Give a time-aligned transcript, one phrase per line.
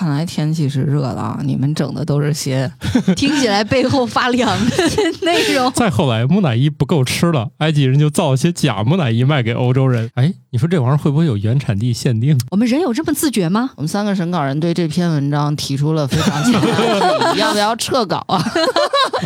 [0.00, 1.40] 看来天气是热了啊！
[1.44, 2.72] 你们整的都是些
[3.14, 4.76] 听起来背后发凉的
[5.20, 5.70] 内容。
[5.76, 10.10] 再后来，木乃伊不够吃了，埃及人就造一些假木乃伊卖给欧洲人。
[10.14, 12.36] 哎，你说这玩意儿会不会有原产地限定？
[12.50, 13.70] 我们人有这么自觉吗？
[13.76, 18.44] 我们三个审稿人对这篇文章提出了非常强烈的 要不要撤稿啊？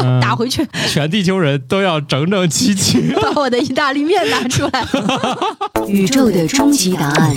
[0.00, 3.10] 嗯 打回去，全地球人都要整整齐齐。
[3.22, 4.86] 把我的意大利面拿出来。
[5.88, 7.34] 宇宙的终极答案，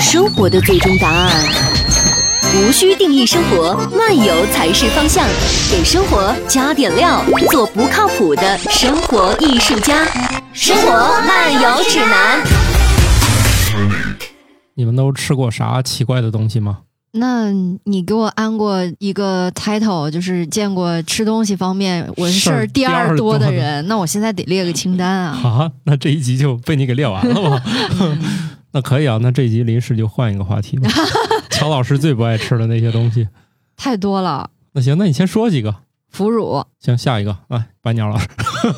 [0.00, 1.30] 生活的最终答案。
[2.56, 5.26] 无需定义生活，漫游才是方向。
[5.70, 10.04] 给生活加点料，做不靠谱的生活艺术家。
[10.52, 10.90] 生活
[11.26, 12.42] 漫游指南。
[14.74, 16.78] 你们都吃过啥奇怪的东西吗？
[17.12, 17.50] 那
[17.84, 25.38] 你给我安过一个 title，就是见过吃东西方面我是事儿第二多的人，那我现在得列个清单啊。
[25.42, 27.62] 啊， 那这一集就被你给列完了吗？
[28.72, 30.88] 那可以啊，那这一集临时就换一个话题吧。
[31.58, 33.28] 乔老师最不爱吃的那些东西。
[33.76, 35.74] 太多了，那行，那你先说几个。
[36.10, 38.26] 腐乳，行，下一个，来，白鸟老师，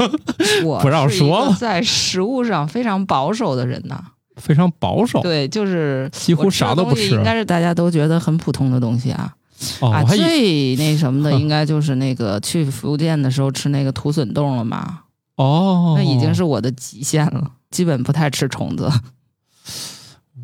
[0.64, 4.02] 我不让说了在食物上非常保守的人呐。
[4.36, 5.20] 非常保守。
[5.20, 9.32] 对，就是几乎啥都不吃应该是大家都觉得很普通的东西啊。
[9.80, 15.00] 哦，啊，最那什么的应该就是那个去福建的时候吃那个土笋冻了嘛，
[15.36, 18.91] 哦，那已经是我的极限了，基本不太吃虫子。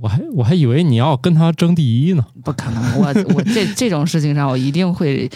[0.00, 2.25] 我还我还以为你要跟他争第一呢。
[2.44, 5.30] 不可能，我我这这种事情上，我一定会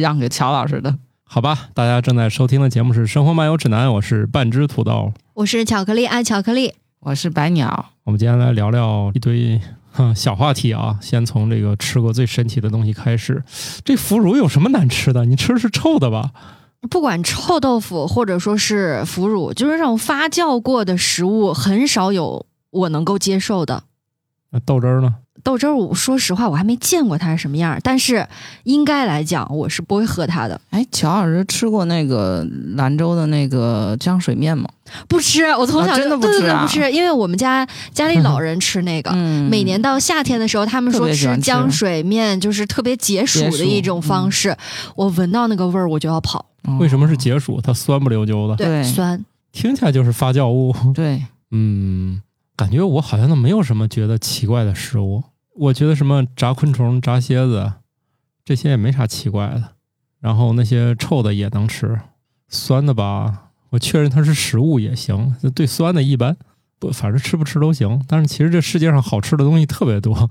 [0.00, 0.94] 让给乔老师的。
[1.24, 5.12] 好吧，大家正在收听的节目是《生活漫游指南》，我是半只土豆。
[5.34, 6.74] 我是巧克力爱巧克力。
[7.00, 9.60] 我是白鸟，我们今天来聊聊一堆
[9.92, 13.42] 哼小话题啊，先从这个吃过最神奇的东西开始。
[13.84, 15.24] 这腐乳有什么难吃的？
[15.24, 16.30] 你吃的是臭的吧？
[16.90, 22.45] 不管臭豆腐或者说是腐乳，就是这种发酵过的食物，很少有
[22.76, 23.84] 我能够接受的。
[24.50, 25.14] 那豆汁儿呢？
[25.42, 28.26] 豆汁儿，我说实话，我还没见过它是什么样儿，但是
[28.64, 30.60] 应该来讲，我是不会喝它的。
[30.70, 34.68] 哎，乔老师吃过那个兰州的那个浆水面吗？
[35.06, 39.10] 不吃，我从小就、啊真的不对对吃啊对不吃，因为我们家家里老人吃那个。
[39.14, 44.56] 嗯每年到夏天的时候，他们说吃浆水面就是特别解暑解暑的一种方式。
[44.96, 46.46] 我闻到那个味儿，我就要跑。
[46.80, 47.16] 为什么是？
[47.16, 47.60] 解暑？
[47.60, 49.24] 它酸不溜秋的，对酸。
[49.52, 50.74] 听起来就是发酵物。
[50.92, 51.22] 对，
[51.52, 52.20] 嗯，
[52.56, 55.22] 感觉我好像都没有什么觉得奇怪的食物。
[55.54, 57.74] 我觉得什么炸昆虫、炸蝎子
[58.44, 59.74] 这些也没啥奇怪的。
[60.18, 62.00] 然后那些臭的也能吃，
[62.48, 65.36] 酸的吧，我确认它是食物也行。
[65.54, 66.36] 对酸的一般
[66.78, 68.00] 不，反正吃不吃都行。
[68.06, 70.28] 但是其实这世界上好吃的东西特别多，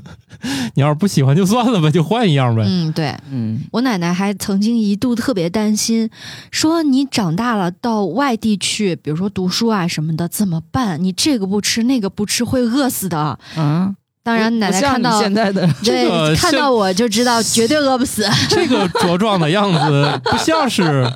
[0.74, 2.62] 你要是不喜欢就算了呗，就换一样呗。
[2.66, 3.16] 嗯，对。
[3.30, 6.08] 嗯，我奶奶还曾经一度特别担心，
[6.50, 11.02] 说你长大了到外地去，比如说读书啊什么的，怎么办？
[11.02, 13.38] 你这个不吃，那个不吃，会饿死的。
[13.56, 18.26] 嗯，当然，奶奶看到现在的对、 这个看到我就知道绝对饿不死。
[18.50, 21.10] 这个茁壮的样子不像是，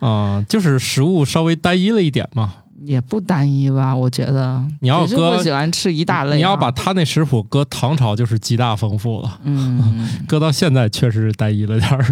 [0.00, 2.54] 啊、就是食物稍微单一了一点嘛。
[2.84, 3.94] 也不单一吧？
[3.94, 12.04] 我觉得你要搁不喜欢吃一大类啊，你要把他那食谱搁唐朝就是极大丰富了，嗯， 搁到现在确实是单一了点儿。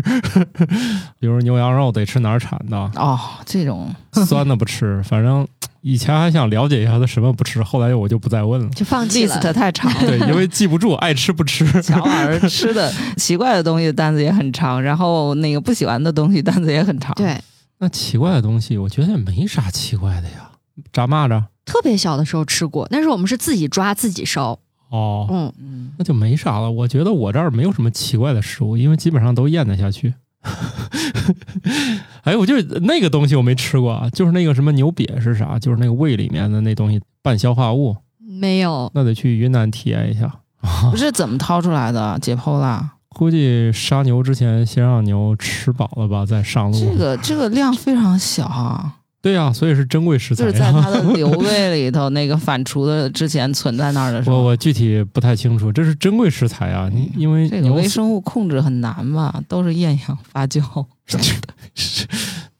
[1.19, 3.95] 比如牛羊肉得吃哪儿产的，哦，这种
[4.27, 5.03] 酸的不吃。
[5.03, 5.47] 反正
[5.81, 8.69] 以前还想了解一下他什么不吃，后来我就不再问了。
[8.71, 9.35] 就放弃了。
[9.37, 10.01] list 太长了。
[10.01, 11.65] 对，因为记不住，爱吃不吃。
[11.83, 17.37] 乔老师吃的奇怪的东西单子也很长，然后那个不喜欢的东西单子也很长。，对，
[17.79, 20.50] 那奇怪的东西，我觉得也没啥奇怪的呀。
[20.93, 24.59] 炸蚂蚱，特别小的时候吃过，那时候我们是自己抓自己烧。
[24.91, 26.71] 哦，嗯，嗯，那就没啥了。
[26.71, 30.15] 我觉得我这儿没有什么奇怪的食物，因为基本上都咽得下去。
[32.25, 35.59] 哎，我就那个东西我没吃过啊，就是那个什么牛瘪是啥？
[35.59, 38.91] 就是那个胃里面的那东西半消化物，没有。
[38.95, 40.41] 那得去云南体验一下。
[40.91, 42.97] 不是怎么掏出来的，解剖啦。
[43.11, 46.79] 估计杀牛之前先让牛吃饱了吧，再上路。
[46.79, 50.51] 这个这个量非常小啊，对呀、所以是珍贵食材就。
[50.51, 56.89] 是在它的瘤胃里头那个反刍的之前存在那儿的时候，我我具体不太清楚，这是珍贵食材啊！
[56.93, 59.43] 你因为这个微生物控制很难吧？
[59.47, 60.63] 都是厌氧发酵
[61.05, 61.55] 什么的。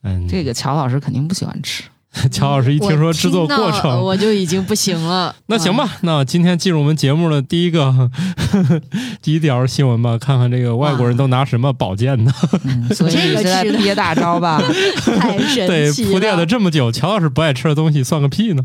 [0.03, 1.85] 嗯，这个乔老师肯定不喜欢吃。
[2.31, 5.35] 乔老师一听说制作过程，我就已经不行了。
[5.47, 8.11] 那行吧，那今天进入我们节目的第一个
[9.23, 12.33] 第一条新闻吧，看看这个外国人都拿什么保健呢？
[12.65, 14.61] 嗯，所以这个是在吃的憋大招吧？
[15.19, 16.11] 太神对，奇了！
[16.13, 18.65] 铺垫了这么久，乔老师不爱吃的东西算个屁呢？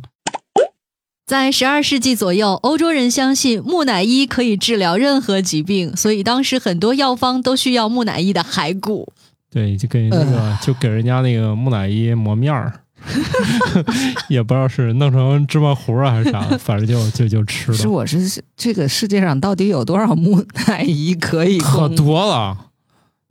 [1.28, 9.12] 在十二世纪左右，欧洲人相信木乃伊可以治疗任何疾病，所以当时很多药方都需要木乃伊的骸骨。
[9.52, 12.72] 对，就给那个、就给人家那个木乃伊磨面儿，
[14.30, 22.58] 也不知道是弄成芝麻糊啊还是啥， 反正就就就吃了是了，我是这个世界上到底有多少木乃伊可以可多了。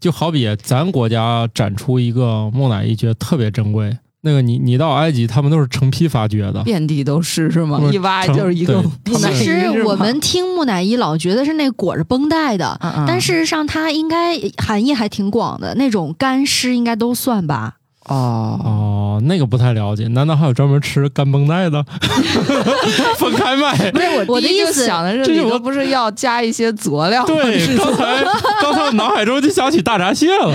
[0.01, 3.97] 就好比咱国家展出一个木乃伊，觉得特别珍贵。
[4.21, 17.77] 那个你你到埃及，他们都是成批发掘的，遍地都是是吗一挖就是一个对木乃伊其实我们听木乃伊老觉得是那裹着绷带的，嗯嗯但事实上它应该含义还挺广的，那种干尸应该都算吧。
[18.07, 18.84] 哦，哦，
[19.21, 21.85] 那个不太了解，难道还有专门吃干绷带的？
[23.19, 23.91] 分开卖？
[23.93, 27.25] 不是我第一就我的意思想的是这是我不是要加一些佐料？
[27.27, 28.25] 对，刚才
[28.61, 30.53] 刚才我脑海中就想起大闸蟹了，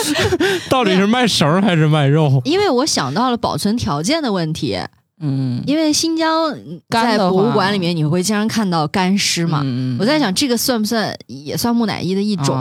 [0.70, 2.40] 到底是卖绳还是卖肉？
[2.44, 4.78] 因为我想到了保存条件的问题，
[5.20, 6.52] 嗯，因为新疆
[6.90, 9.60] 在博物馆里面你会经常看到干尸嘛。
[9.64, 12.56] 嗯我在想，这个算不算也算木乃伊的一种？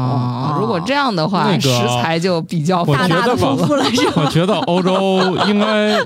[0.60, 2.96] 如果这样的话，那个食材就比较丰
[3.58, 4.22] 富了，是吧？
[4.24, 6.00] 我觉得欧洲应该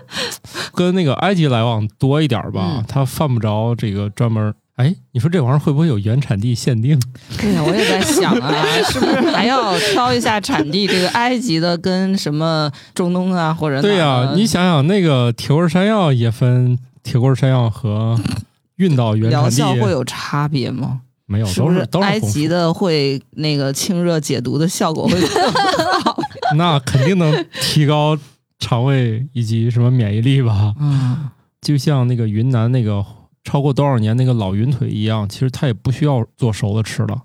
[0.73, 4.53] 跟那个埃及来往多一点吧嗯，它犯不着这个专门。
[4.77, 6.99] 哎，你说这玩意儿会不会有原产地限定？
[7.39, 10.85] 对呀，我也在想啊， 是不是还要挑一下产地？
[10.87, 18.19] 这个埃及的跟什么中东啊，或者对呀、你想想那个铁棍山药也分铁棍山药和
[18.75, 21.01] 运到原疗产地效会有差别吗？
[21.25, 25.51] 没有，是不都是都是埃及的会那个清热解毒的效果会更
[26.01, 26.17] 好？
[26.55, 28.17] 那肯定能提高
[28.59, 30.73] 肠胃以及什么免疫力吧？
[30.79, 31.29] 嗯，
[31.61, 33.03] 就像那个云南那个
[33.47, 37.17] 超过多少年那个老云腿一样，其实它也不需要做熟了吃了。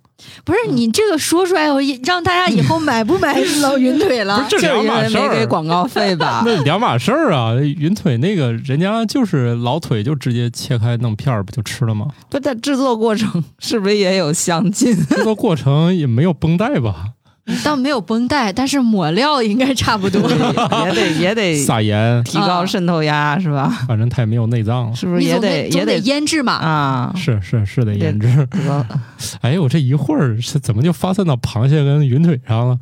[0.44, 4.38] 不是你这个说出来，我让大家以后买不买老云腿了？
[4.48, 5.28] 不是这两码事儿。
[5.28, 6.42] 没给广告费吧？
[6.46, 7.54] 那两码事儿啊！
[7.56, 12.06] 云腿那个人家就是老腿，就直接切开弄片儿不就吃了吗？
[12.30, 14.94] 不，它制作过程是不是也有相近？
[15.10, 17.06] 制作过程也没有绷带吧？
[17.64, 20.20] 倒没有绷带，但是抹料应该差不多。
[20.86, 23.84] 也得也得撒盐，提高渗透压是吧？
[23.88, 24.94] 反正它也没有内脏了。
[24.94, 26.52] 是不是也得也得腌制嘛？
[26.54, 27.12] 啊？
[27.16, 28.46] 是是是得腌制。
[28.50, 28.86] 得
[29.42, 32.78] 哎，我这一会儿是怎么就发散到螃蟹跟云腿上了？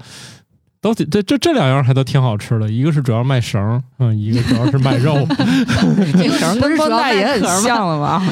[0.82, 5.14] 都挺这这这两样还都挺好吃的，一个是主要卖绳，嗯，一个主要是卖肉。
[6.14, 8.22] 这绳跟绷带也很像了吧？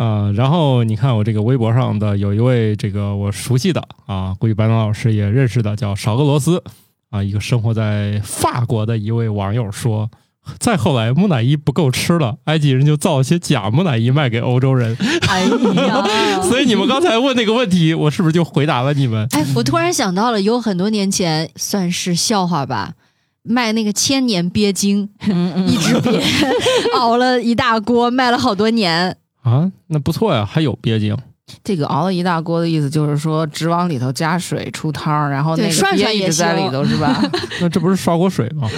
[0.00, 6.64] 啊、然后你看我这个微博上的有一位这个我熟悉的啊，估计白龙老师也认识的，叫少俄罗斯
[7.10, 10.10] 啊，一个生活在法国的一位网友说，
[10.58, 14.96] 再后来木乃伊不够吃了，埃及人就造了些假木乃伊卖给欧洲人。
[15.28, 19.28] 哎呀， 所以你们刚才问那个问题，我是不是就回答了你们？
[19.32, 22.94] 哎，我突然想到了，有很多年前算是笑话吧，
[23.42, 26.18] 卖那个千年鳖精，嗯嗯一只鳖
[26.96, 29.18] 熬了一大锅，卖了好多年。
[29.50, 31.16] 啊，那不错呀，还有鳖精。
[31.64, 37.20] 这个熬了一大锅的意思就是说，只往里头加水出汤，然后那涮涮鳖一直在里头是吧？
[37.60, 38.68] 那这不是刷锅水吗？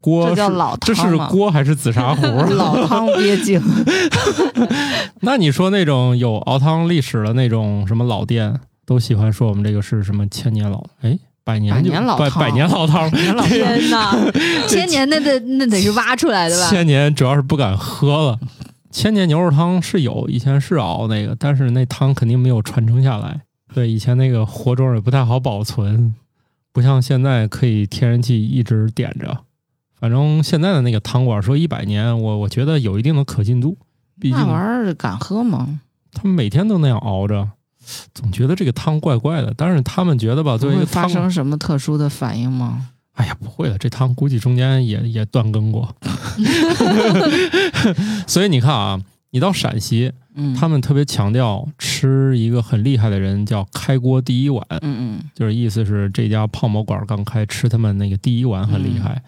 [0.00, 2.26] 锅这叫老汤这是锅还是紫砂壶？
[2.54, 3.58] 老汤鳖精，
[5.22, 14.14] 那你说那种有熬汤历史的那种什么老店，都喜欢说我们这个是什么千年老哎百年就百年老汤百百年老汤，天哪，
[14.68, 16.68] 千年那得那得是挖出来的吧？
[16.68, 18.38] 千年主要是不敢喝了。
[18.90, 23.42] 千年牛肉汤是有，以前是熬那个，但是那汤肯定没有传承下来。
[23.74, 26.14] 对，以前那个活装也不太好保存，
[26.72, 29.44] 不像现在可以天然气一直点着。
[30.00, 33.76] 反正现在的那个汤馆说一百年，我我觉得有一定的可信度，
[34.18, 35.80] 毕竟那玩意儿敢喝吗？
[36.12, 37.48] 他们每天都那样熬着，
[38.14, 39.52] 总觉得这个汤怪怪的。
[39.56, 42.90] 但是他们觉得吧，作为一个汤，发生什么特殊的反应吗？
[43.18, 45.92] 哎呀，不会的，这汤估计中间也也断更过。
[48.28, 59.20] 所以你看啊，你到陕西，嗯，他们特别强调吃一个很厉害的人叫开锅第一碗，嗯嗯就是意思是这家泡馍馆刚开，吃他们那个第一碗很厉害。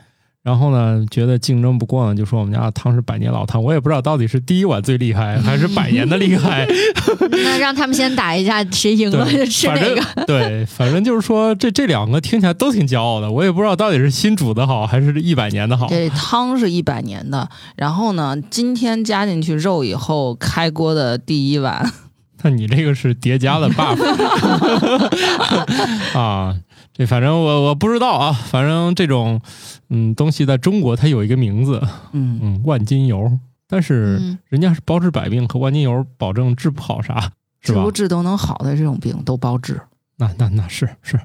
[0.42, 3.62] 然后呢，觉得竞争不过呢，就说我们家的汤是百年老汤。
[3.62, 6.66] 我也不知道到底是第一碗最厉害，还是百年的厉害。
[7.30, 10.02] 那让他们先打一架，谁赢了就吃哪个。
[10.26, 13.30] 对，反正就是说这这两个听起来都挺骄傲的。
[13.30, 15.87] 我也不知道到底是新煮的好，还是一百年的好。
[15.88, 21.92] 这汤是一百年的，然后呢，今天加进去肉以后开锅的第一碗，
[22.42, 24.02] 那你这个是叠加的 buff
[26.18, 26.56] 啊？
[26.94, 29.40] 这反正我我不知道啊，反正这种
[29.90, 31.82] 嗯东西在中国它有一个名字，
[32.12, 37.92] 嗯，嗯，万金油，但是嗯，人家是包治百病，可万金油保证治不好啥，是吧治不？
[37.92, 39.80] 治都能好的这种病都包治。
[40.16, 41.18] 那那那是是，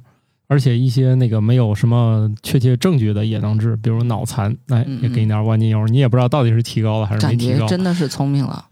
[0.48, 7.68] 而且一些那个没有什么确切证据的也能治，比如脑残，哎，嗯也给你点万金油，你也不知道到底是提高了还是没感觉提高。
[7.68, 8.66] 真的是聪明了。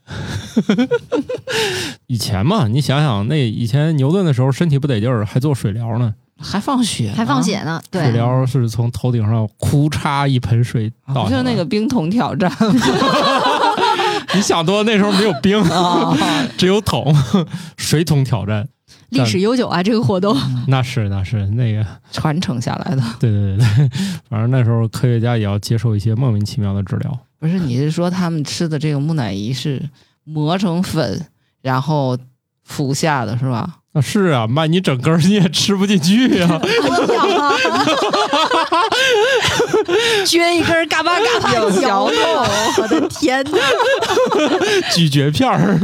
[2.07, 6.15] 以前嘛，你想想，那以前牛顿的时候身体不得劲儿，还做水疗呢。
[6.43, 7.81] 还放血，还放血呢。
[7.91, 12.51] 水对，疗是从头顶上哭嚓一盆水啊，倒就是那个冰桶挑战
[14.35, 16.15] 你想多，那时候没有冰，啊？
[16.57, 17.15] 只有桶，
[17.77, 18.67] 水桶挑战。
[19.09, 20.35] 历史悠久啊，这个活动。
[20.67, 23.03] 那是那是那个，传承下来的。
[23.19, 23.89] 对对对对，
[24.27, 27.19] 反正那时候科学家也要接受一些莫名其妙的治疗。
[27.39, 29.81] 不是，你是说他们吃的这个木乃伊是
[30.23, 31.27] 磨成粉，
[31.61, 32.17] 然后
[32.63, 33.77] 服下的是吧？
[33.95, 36.47] 那是啊，卖你整根你也吃不进去呀、
[40.25, 42.17] 撅一根儿，嘎巴嘎巴有嚼嚼动，
[42.81, 43.59] 我的天哪！
[44.95, 45.79] 咀嚼片儿，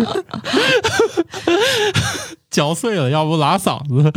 [2.51, 4.11] 嚼碎了，要不拉嗓子。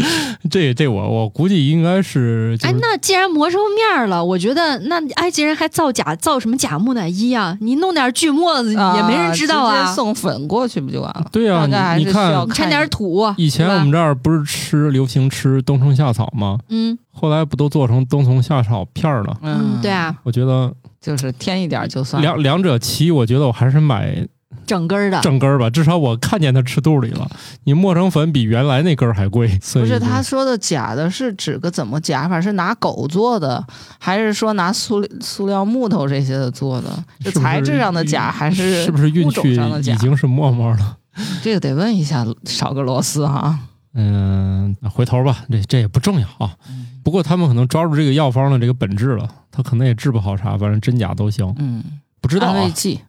[0.51, 7.57] 这这我我估计应该是、就是，哎，那既然磨成面儿了，我觉得那埃及人还造假，造什么假木乃伊啊？
[7.61, 9.95] 你弄点锯末子也没人知道啊直接。
[9.95, 11.27] 送粉过去不就完了？
[11.31, 16.59] 对啊你你看掺点土，以前我们这儿不是吃流行吃冬虫夏草吗？
[16.69, 19.37] 嗯后来不都做成冬虫夏草片儿了？
[19.43, 22.27] 嗯，对，啊，我觉得就是添一点就算了。
[22.27, 24.27] 两两者其一，我觉得我还是买
[24.67, 25.21] 整根儿的。
[25.21, 27.31] 整根儿吧，至少我看见它吃肚里了。
[27.65, 32.41] 你磨成粉比原来那根儿还贵，所以不是他说的假的，是指个怎么假法？
[32.41, 33.65] 是拿狗做的，
[33.99, 36.91] 还是说拿塑塑料木头这些的做的？
[37.21, 39.97] 是是材质上的假，还是是不是运物种去上的假已？
[39.99, 40.97] 经是沫沫了？
[41.43, 43.59] 这个得问一下少个螺丝哈。
[43.95, 46.57] 嗯，回头吧，这这也不重要啊。
[46.69, 51.83] 嗯不过他们可能抓住这个药方的这个本质了，他可能也治不好啥，反正真假都行，嗯，
[52.23, 52.49] 不知道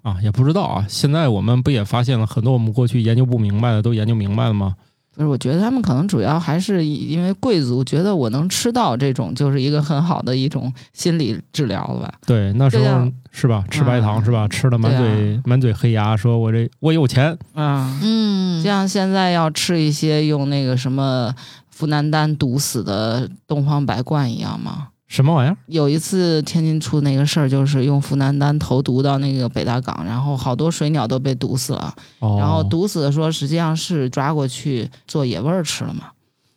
[0.02, 0.86] 啊也不知道啊。
[0.90, 4.76] 现在我们不也发现了很多我们过去研究不明白的都研究明白了吗？
[5.16, 12.14] 不是，我觉得他们可能主要还是因为贵族觉得我能吃到这种，就是一个很好的一种心理治疗了吧？
[12.26, 13.64] 对，那时候啊是吧？
[13.70, 14.48] 吃白糖嗯是吧？
[14.48, 21.32] 吃的满嘴满嘴黑牙，说我这我有钱，嗯，嗯，像现在要吃一些用那个什么
[21.70, 24.88] 富南丹毒死的东方白冠一样吗？
[25.08, 25.58] 什么玩意儿？
[25.68, 31.94] 有一次天津出那个事儿，就是用福南丹投毒到那个北大港，然后好多水鸟都被毒死了。
[32.20, 36.06] 哦，然后毒死的说实际上是抓过去做野味儿吃了嘛。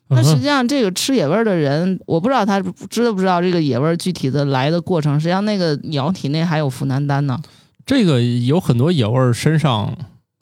[0.09, 5.19] 那实际上这个吃野味儿的人，我不知道他知道不知道这个野味儿具体的来的过程。
[5.19, 7.39] 实际上那个鸟体内还有福南丹呢。
[7.85, 9.97] 这个有很多野味儿身上。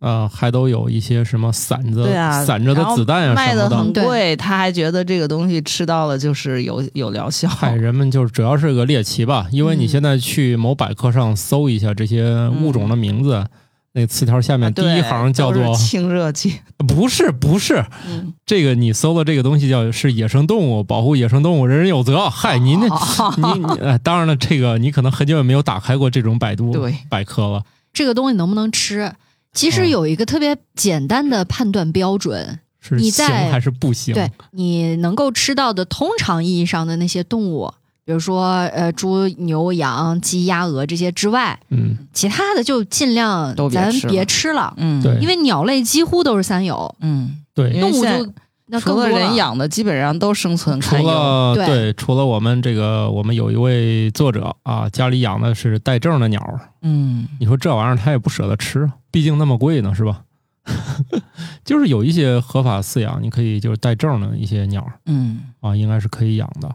[0.04, 7.48] 呃，还都有一些什么散着、对啊散着的子弹啊卖的什么的，对很贵，他还觉得这个东西吃到了就是有有疗效。
[7.48, 13.46] 嗨，人们就是主要是个猎奇吧，因为你嗯现在去某百科上搜一下这些物种的名字，
[13.94, 16.56] 那词条下面第一行叫做是清热剂。
[16.86, 22.28] 不是不是嗯，这个你搜的这个东西叫是野生动物，保护野生动物人人有责。
[22.28, 22.86] 嗨，您那
[23.54, 27.62] 你你呃，当然了，这个你可能很久也没有打开过这种百度对，百科了。
[27.94, 29.10] 这个东西能不能吃？
[29.54, 29.88] 其实嗯。
[29.88, 34.12] 有一个特别简单的判断标准，是行你在还是不行？
[34.12, 37.72] 对你能够吃到的通常意义上的那些动物，
[38.04, 44.00] 比如说呃猪、牛、羊、鸡、鸭、鹅这些之外，嗯，其他的就尽量都别吃了。
[44.00, 45.16] 咱别吃了，嗯，对。
[45.20, 47.70] 因为鸟类几乎都是三有，嗯，对。
[47.70, 48.32] 因，为动物现就
[48.66, 50.96] 那除了人养的，基本上都生存除。
[50.96, 60.22] 了对除了我们这个，我们有一位作者啊，家里养的是带证的鸟儿，嗯，你说这玩意儿他也不舍得吃，毕竟那么贵呢，是吧？
[61.62, 66.74] 就是有一些合法饲养，你可以就是带证的一些鸟儿嗯，啊，应该是可以养的。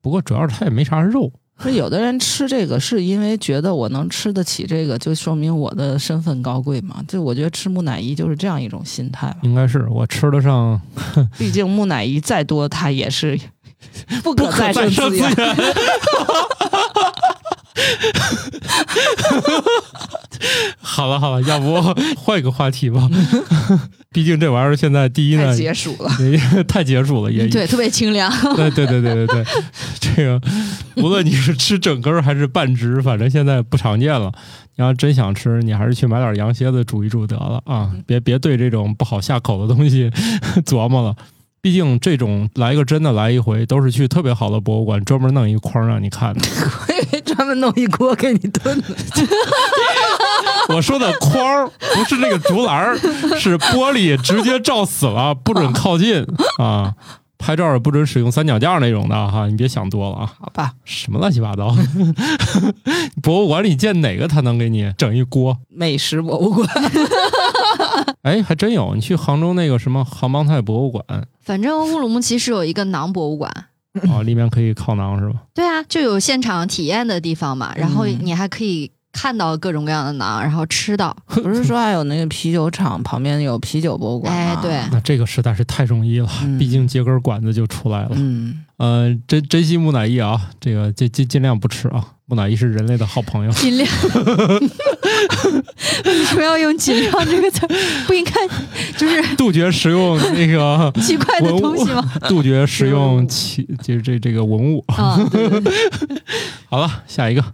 [0.00, 7.02] 不过主要是它也没啥肉，说有的人吃这个是因为觉得我能吃得起这个，就说明我的身份高贵嘛。
[7.08, 9.38] 就我觉得吃木乃伊就是这样一种心态吧。
[9.42, 10.80] 应该是我吃得上
[11.38, 13.40] 毕竟木乃伊再多，它也是
[14.22, 15.56] 不可再再生资生资源。
[17.80, 19.62] 源。
[20.80, 21.80] 好了好了，要不
[22.16, 23.08] 换一个话题吧？
[24.12, 26.10] 毕竟这玩意儿现在第一呢太，解暑了。
[26.20, 28.32] 也 太解暑了，也对特别清凉。
[28.54, 29.44] 对对对对对对，
[30.00, 30.40] 这个
[30.96, 34.32] 无论你是吃整根儿还是半只，反正现在不常见了。
[34.78, 37.90] 你要真想吃，你还是去买点羊蝎子煮一煮得了啊！
[38.06, 40.10] 别别对这种不好下口的东西
[40.64, 41.16] 琢磨了。
[41.66, 46.40] 毕竟这种来一个真的来一回，都是去特别好的博物馆专门弄一筐让你看的。
[46.86, 48.84] 我以为专门弄一锅给你炖的。
[50.68, 52.96] 我说的筐不是那个竹篮，
[53.36, 56.24] 是玻璃直接照死了，不准靠近
[56.58, 56.94] 啊！
[57.38, 60.34] 拍照也不准使用三脚架那种的哈，你别想多了啊！
[60.40, 61.74] 好吧，什么乱七八糟？
[63.22, 65.56] 博物馆里见哪个他能给你整一锅？
[65.68, 66.68] 美食博物馆。
[68.22, 68.94] 哎，还真有！
[68.94, 71.04] 你去杭州那个什么杭帮菜博物馆
[71.40, 73.50] 反正乌鲁木齐是有一个馕博物馆，
[74.10, 75.42] 啊，里面可以烤馕是吧？
[75.54, 81.16] 对啊，就有现场体验的地方嘛，然后嗯你还可以看到各种各样的馕，然后吃到。
[81.26, 84.52] 不是说还有那个啤酒厂旁边有啤酒博物馆吗？
[84.52, 88.10] 哎对那这个实在是太容易了，嗯毕竟接根管子就出来了。
[88.12, 92.04] 嗯，呃，珍珍惜木乃伊啊，这个尽尽尽量不吃啊。
[92.28, 93.50] 木乃伊是人类的好朋友。
[93.54, 93.88] 尽量，
[96.04, 97.68] 为什么要用“尽量”这个词儿？
[98.08, 98.32] 不应该
[98.98, 104.84] 就是 杜绝食用那个奇怪的东西吗？，杜绝食用奇就是这这个文物。
[104.88, 105.72] 啊，对对对。
[106.68, 107.44] 好了，下一个，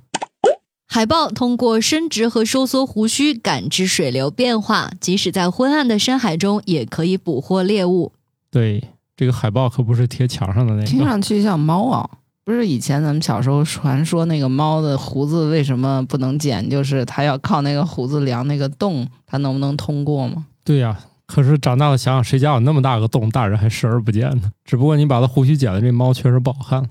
[0.94, 8.12] 海豹通过伸直和收缩胡须感知水流变化，即使在昏暗的深海中，也可以捕获猎物。
[8.50, 12.06] 对，这个海豹可不是贴墙上的那个听，上去像猫啊。
[12.44, 16.68] 不是以前咱们小时候传说那个猫的胡子为什么不能剪？
[16.68, 20.44] 就是它要靠那个胡子量那个洞，它能不能通过吗？
[20.62, 24.52] 对呀、可是长大了想想，谁家有那么大个洞，大人还视而不见呢？
[24.62, 26.86] 只不过你把它胡须剪了，这猫确实不好看。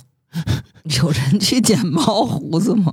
[1.00, 2.92] 有人去剪猫胡子吗？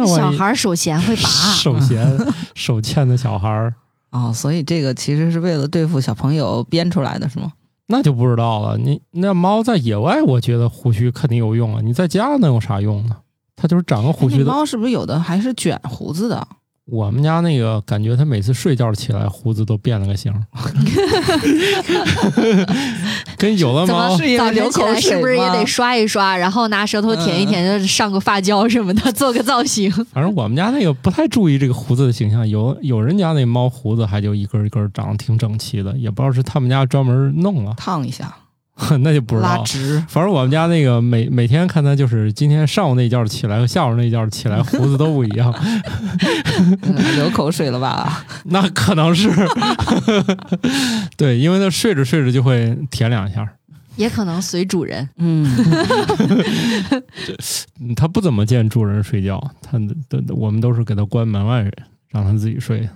[0.00, 2.18] 那小孩儿手闲会拔，手闲
[2.54, 3.74] 手欠的小孩儿，
[4.10, 7.52] 哦，所以这个其实是为了对付小朋友编出来的，是吗？
[7.86, 8.78] 那就不知道了。
[8.78, 11.80] 你那猫在野外，我觉得胡须肯定有用啊。
[11.82, 13.16] 你在家能有啥用呢？
[13.56, 14.44] 它就是长个胡须的。
[14.44, 16.46] 猫是不是有的还是卷胡子的？
[16.86, 20.42] 我们家那个感觉，他每次睡觉起来胡子都变了个形儿，
[23.38, 29.88] 跟有的猫早晨起口水来是不是也得刷一刷，然后拿舌头舔一舔，就上个发胶什么的， 做个造型？
[30.12, 38.34] 反正我们家那个不太注意这个胡子的形象，有有人家那猫胡子还就一根一根长得挺整齐的，也不知道是他们家专门弄了，烫一下，
[39.02, 39.56] 那就不知道。
[39.56, 40.02] 拉直。
[40.08, 45.52] 反正我们家那个每每天看他就是今天上午那一觉起来和下午那一觉起来胡子都不一样，
[46.82, 48.24] 嗯 流口水了吧？
[48.46, 49.30] 那可能是
[51.16, 53.46] 对，因为他睡着睡着就会舔两下，
[53.96, 55.08] 也可能随主人。
[55.16, 55.46] 嗯，
[57.80, 61.70] 嗯它不怎么见主人睡觉，他的的我们都是给他关门外，
[62.10, 62.88] 让他自己睡。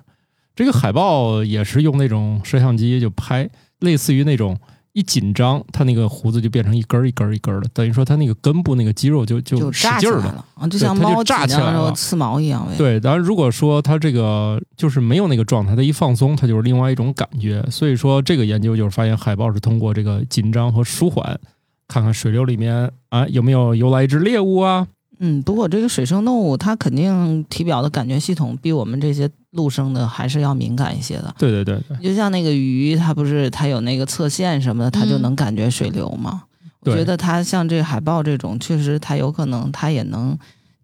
[0.56, 3.48] 这个海豹也是用那种摄像机就拍，
[3.80, 4.56] 类似于那种
[4.94, 17.60] 一紧张，它那个胡子就变成一根儿一根儿一根儿的，等于说它那个根部那个肌肉就就就使劲儿了啊，就像猫炸起来紧张的时候了刺毛一样。，对，当然如果说它这个就是没有那个状态，它一放松，它就是另外一种感觉。
[17.68, 21.40] 所以说这个研究就是发现海豹是通过这个紧张和舒缓，
[21.88, 24.86] 看看水流里面啊有没有游来一只猎物啊。
[25.18, 31.34] 嗯，不过这个水生动物它肯定体表的感觉系统比我们这些陆生的还是要敏感一些的。
[31.38, 31.96] 对对对对。
[31.98, 36.42] 就像那个鱼，它不是它有那个侧线什么的，它就嗯能感觉水流嘛。
[36.80, 40.36] 我觉得它像这个海豹这种，确实它有可能它也能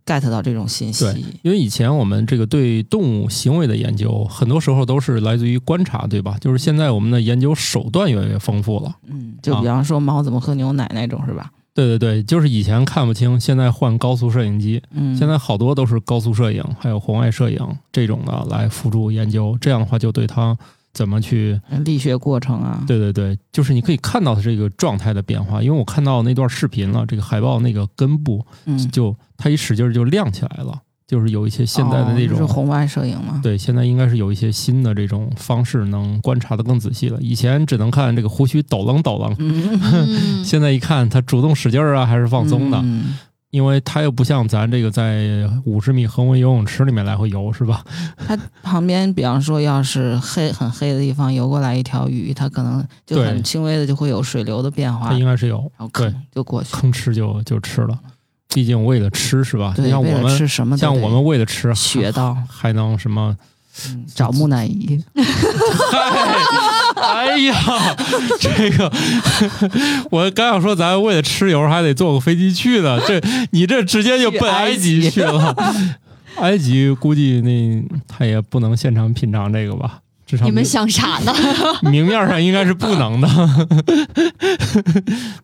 [0.06, 1.04] get 到这种信息。
[1.04, 6.38] 对，因为以前我们这个对动物行为的研究，很多时候都是来自于观察，对吧？
[6.40, 8.94] 就是现在我们的研究手段越来越丰富了。
[9.08, 11.50] 嗯，就比方说猫怎么喝牛奶那种，是吧？
[11.72, 17.58] 对对对，就是以前看不清，现在换高速摄影机，嗯，现在好多都是高速摄影，还有红外摄影
[17.92, 19.56] 这种的来辅助研究。
[19.60, 20.56] 这样的话，就对它
[20.92, 25.62] 怎么去，力学过程啊，对对对，就是你可以看到它这个状态的变化。
[25.62, 33.40] 因为我看到那段视频了，这个海豹那个根部嗯，就它一使劲儿就亮起来了，就是有一些现在的那哦种、就是红外摄影吗。
[33.42, 37.18] 对，现在应该是有一些新的这种方式，能观察的更仔细了。
[37.20, 39.36] 以前只能看这个胡须抖楞抖楞，
[40.46, 43.18] 现在一看它主动使劲儿啊，还是放松的，嗯
[43.50, 47.84] 因为它又不像咱这个在五十米恒温游泳池里面来回游，是吧？
[48.16, 56.76] 它旁边，比方说，要是黑很黑的地方游过来一条鱼，它可能就很轻微的就会有水流的变化，它应该是有，后对吭就过去。
[56.76, 57.98] 吭哧就就吃了。
[58.52, 59.74] 毕竟为了吃是吧？
[59.76, 63.36] 你对，像我们，吃什么像我们为了吃，学到，还能什么？
[63.88, 65.00] 嗯找木乃伊。
[66.96, 67.54] 哎呀，
[68.40, 68.92] 这个
[70.10, 73.00] 我刚想说，咱为了吃，有时候还得坐个飞机去呢。
[73.06, 75.54] 这你这直接就奔埃及去了。
[76.38, 80.00] 埃及估计那他也不能现场品尝这个吧？
[80.26, 81.32] 至少你们想啥呢？
[81.90, 83.28] 明面上应该是不能的。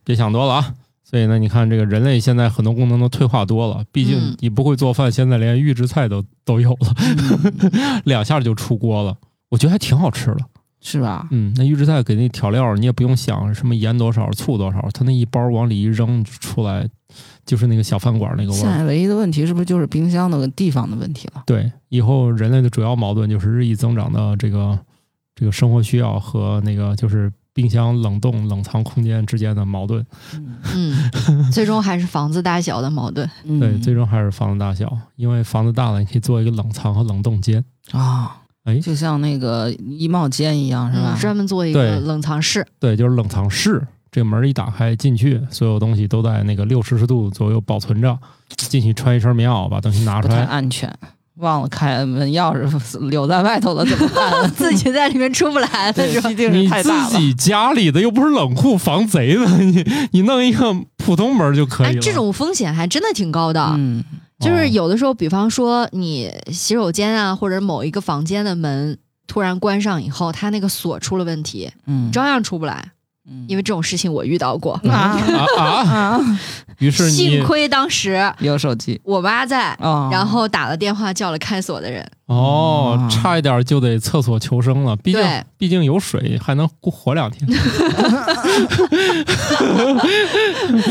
[0.05, 0.73] 别想多了啊！
[1.16, 9.16] 所以呢，你看这个人类现在很多功能都退化多了，毕竟嗯你不会做饭，现在连预制菜都都有了，嗯 两下就出锅了。
[9.48, 10.38] 我觉得还挺好吃的。
[10.83, 11.26] 是吧？
[11.31, 16.87] 嗯，那预制菜给那调料，你也不用想什么盐多少、醋多少，它那一包往里一扔就出来，
[17.46, 18.61] 就是那个小饭馆那个味儿。
[18.61, 21.42] 现在唯一的问题是不是就是冰箱的地方的问题了？
[21.46, 24.79] 对，以后人类的主要矛盾就是日益增长的这个
[25.35, 30.05] 这个生活需要和那个就是冰箱冷冻冷藏空间之间的矛盾。
[30.75, 33.29] 嗯，嗯，最终还是房子大小的矛盾。
[33.45, 37.64] 嗯对，最终还是房子大小，因为房子大了，你可以做一个冷藏和冷冻间。
[37.92, 41.19] 啊，哎就像那个衣帽间一样，是吧嗯，？
[41.19, 42.66] 专门做一个冷藏室。
[42.79, 48.19] 对，就是冷藏室，这个门一打开进去，所有东西都在那个六摄氏度左右保存着。
[48.49, 50.92] 进去穿一身棉袄，把东西拿出来，安全。
[51.38, 54.51] 忘了开门钥匙留在外头了怎么办？
[54.57, 56.29] 自己在里面出不来了对，是吧？
[56.31, 56.68] 毕竟你。
[56.68, 63.75] 自己家里的又不是冷库防贼的，你你弄一个普通门就可以了。，哎这种风险还真的挺高的。
[63.77, 64.03] 嗯，
[64.40, 72.92] 就是有的时候，比方说你洗手间啊，或者某一个房间的门突然关上以后，它那个锁出了问题，嗯，照样出不来。
[73.49, 75.65] 因为这种事情我遇到过，啊啊啊！
[75.65, 76.39] 啊，
[76.79, 82.09] 于是你幸亏当时有手机我妈在，哦，然后打了电话叫了开锁的人。
[82.27, 84.95] 哦啊，差一点就得厕所求生了。
[84.97, 87.47] 毕竟对毕竟有水，还能活两天。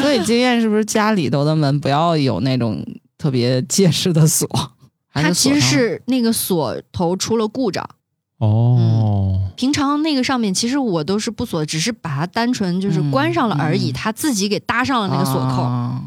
[0.02, 2.86] 所以经验是不是家里头的门不要有那种
[3.18, 4.48] 特别结实的锁？
[5.08, 7.90] 还它其实是那个锁头出了故障，
[8.38, 15.64] 哦，平常那个上面其实我都是不锁，只是把它单纯就是关上了而已，嗯嗯它自己给搭上了那个锁扣。
[15.64, 16.02] 啊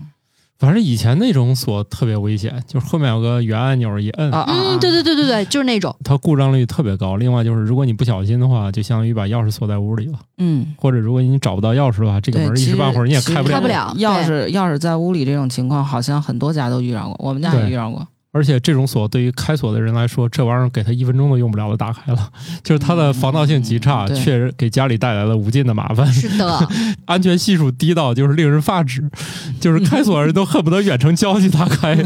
[0.59, 4.29] 反正以前那种锁特别危险，就是后面有个圆按钮一摁！
[4.33, 5.95] 嗯，对对对对对，就是那种。
[6.03, 7.15] 它故障率特别高。
[7.15, 10.19] 另外就是，如果你不小心的话，就相当于把钥匙锁在屋里了。
[10.39, 13.55] 嗯，或者如果你找不到钥匙的话，这个，门一时半会儿你也开不了。
[13.55, 18.05] 开不了钥匙钥匙在屋里这种情况，好像很多家都遇到过，我们家也遇到过。
[18.31, 22.31] 而且这种锁对于开锁的人来说，这玩意儿给他一分钟都用不了的打开了，
[22.63, 26.69] 就是它的防盗性极差，确实给家里带来了无尽的麻烦，是的，
[27.07, 29.03] 安全系数低到就是令人发指，
[29.59, 31.97] 就是开锁人都恨不得远程交替打开。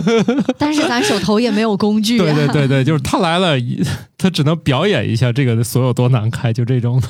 [0.58, 2.24] 但是咱手头也没有工具、啊。
[2.24, 3.56] 对对对对，就是他来了，
[4.18, 7.08] 他只能表演一下这个锁有多难开，就这种的。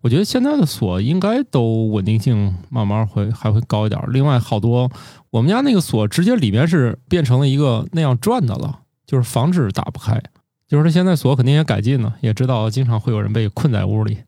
[0.00, 4.08] 我觉得现在的锁应该都稳定性慢慢会还会高一点儿。
[4.12, 4.90] 另外，好多
[5.30, 10.22] 我们家那个锁直接里面是变成了一个那样转的了，就是防止打不开。
[10.68, 14.18] 就是它现在锁肯定也改进了，也知道经常会有人被困在屋里。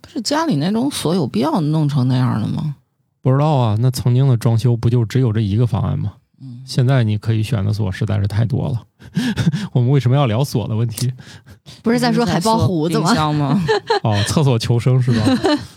[0.00, 2.76] 不是家里那种锁有必要弄成那样的吗？
[3.20, 6.14] 不知道啊，那曾经的装修不就只有这一个方案吗？
[6.42, 8.82] 嗯，现在你可以选的锁实在是太多了。
[9.72, 11.12] 我们为什么要聊锁的问题？
[11.82, 13.32] 不是在说海豹胡子冰吗？
[13.32, 13.62] 吗？
[14.02, 15.24] 哦，厕所求生是吧？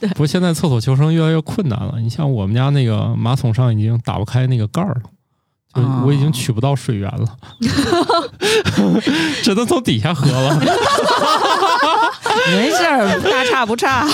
[0.10, 2.00] 不过现在厕所求生越来越困难了。
[2.00, 5.02] 你像我们家那个马桶上已经打不开那个盖儿了，
[5.76, 7.26] 就是我已经取不到水源了，
[9.44, 10.60] 只能从底下喝了。
[12.52, 14.06] 没事儿，大差不差，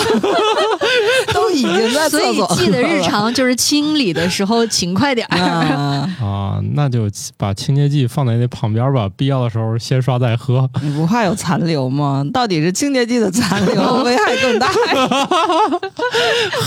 [1.34, 5.38] 都已经在所以厕所记得日常就是清理的时候勤快点儿。
[5.38, 10.68] 啊，啊，那就把清洁剂放在那旁边吧，必要的时候先刷再喝。
[10.82, 12.24] 你不怕有残留吗？
[12.32, 15.28] 到底是清洁剂的残留危害更大呀？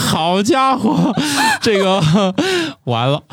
[0.08, 1.14] 好家伙，
[1.62, 2.02] 这个
[2.84, 3.24] 完了。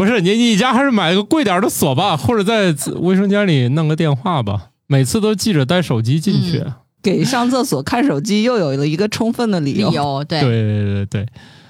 [0.00, 4.70] 不是你，你家还是买个贵点的锁吧， 或者在卫生间里弄个电话吧。
[4.86, 6.60] 每次都记着带手机进去。
[6.60, 9.88] 嗯给上厕所看手机又有了一个充分的理由。
[9.90, 11.26] 理由对对对对对，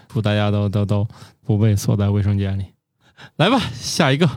[0.09, 1.07] 祝大家都都都
[1.45, 2.65] 不被锁在卫生间里。
[3.37, 4.29] 来吧，下一个。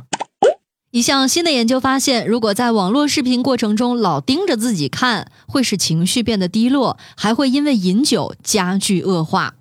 [0.92, 9.54] 一项新的研究发现，如果在网络视频过程中老盯着自己看，会使情绪变得低落，还会因为饮酒加剧恶化。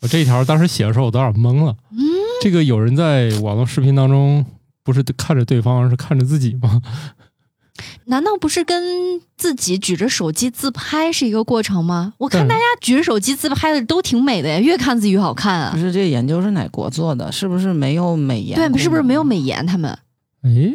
[0.00, 1.76] 我这一条当时写的时候，我都有点懵了。
[1.90, 1.98] 嗯，
[2.42, 4.44] 这个有人在网络视频当中
[4.82, 6.80] 不是看着对方，而是看着自己吗？
[8.06, 12.14] 难道不是跟自己举着手机自拍是一个过程吗？
[12.18, 15.70] 我看大家举着手机自拍的都挺美的呀，越看自己越好看啊。
[15.72, 17.30] 不是这研究是哪国做的？
[17.30, 18.56] 是不是没有美颜？
[18.56, 19.64] 对，是不是没有美颜？
[19.64, 19.96] 他们
[20.42, 20.74] 哎，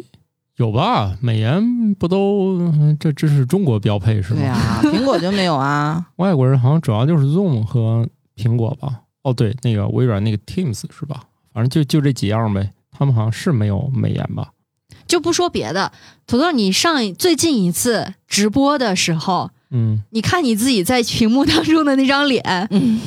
[0.56, 1.16] 有吧？
[1.20, 4.40] 美颜不都这这是中国标配是吗？
[4.40, 6.06] 对啊，苹果就没有啊。
[6.16, 9.02] 外国人好像主要就是 Zoom 和苹果吧？
[9.22, 11.22] 哦，对，那个微软那个 Teams 是吧？
[11.58, 12.70] 反正就就这几样呗。
[12.96, 14.50] 他们好像是没有美颜吧？
[15.08, 15.90] 就不说别的，
[16.24, 23.00] 土豆，你上一最近一次直播的时候，嗯你看你自己在屏幕当中的那张脸，嗯，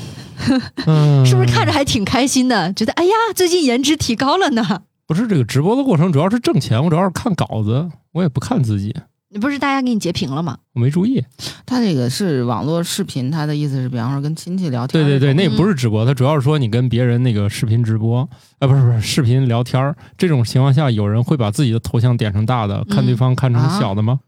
[0.86, 2.74] 嗯，是不是看着还挺开心的？
[2.74, 4.82] 觉得哎呀，最近颜值提高了呢。
[5.08, 8.94] 不是这个直播的过程，主要是挣钱，我主要是看稿子，我也不看自己，
[9.40, 10.58] 不是大家给你截屏了吗？
[10.74, 11.24] 我没注意。
[11.66, 18.28] 他这个是网络视频，他的意思是，比方说跟亲戚聊天对对对，那不是直播，它主要是说你跟别人那个视频直播，
[18.60, 24.20] 啊，不是不是视频聊天儿这种情况下，有人会把自己的头像点成大的，看对方看成小的吗？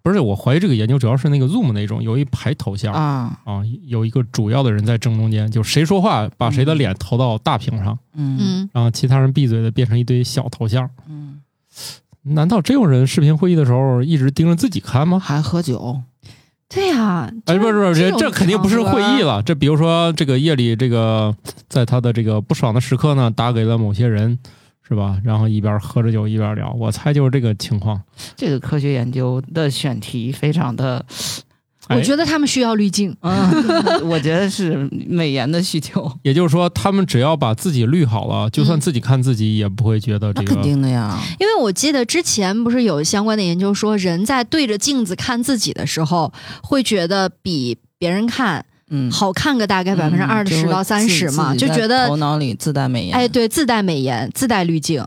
[0.00, 10.88] 不是，我怀疑这个研究主要是那个 Zoom 那种，有一排头像啊啊，有一个主要的人在正中间，就谁说话把谁的脸投到大屏上，嗯嗯，然后其他人闭嘴的变成一堆小头像。
[11.08, 11.37] 嗯，
[12.30, 15.18] 难道这种人视频会议的时候一直盯着自己看吗？
[15.18, 16.02] 还喝酒，
[16.68, 19.22] 对呀、哎，不是不是，这这肯定不是会议。
[19.22, 19.42] 了。
[19.42, 21.34] 这比如说，这个夜里，这个
[21.68, 24.38] 在他的这个不爽的时刻呢，打给了某些人，
[24.86, 25.18] 是吧？
[25.24, 28.00] 然后一边喝着酒一边聊，我猜就是这个情况。
[28.36, 31.47] 这个科学研究的选题非常的哎
[31.90, 33.16] 我觉得他们需要滤镜。
[33.22, 40.48] 嗯， 我觉得是美颜的需求， 也就是说，他们只要把自己滤好了，就算自己看自己，也不会觉得这个。
[40.48, 41.18] 那肯定的呀。
[41.38, 53.14] 因为我记得之前不是有相关的研究说，人在对着镜子看自己的时候，会觉得比别人看嗯，好看个大概百分之二十到三十嘛，就觉得头脑里自带美颜。
[53.14, 55.04] 哎，对，自带美颜，自带滤镜。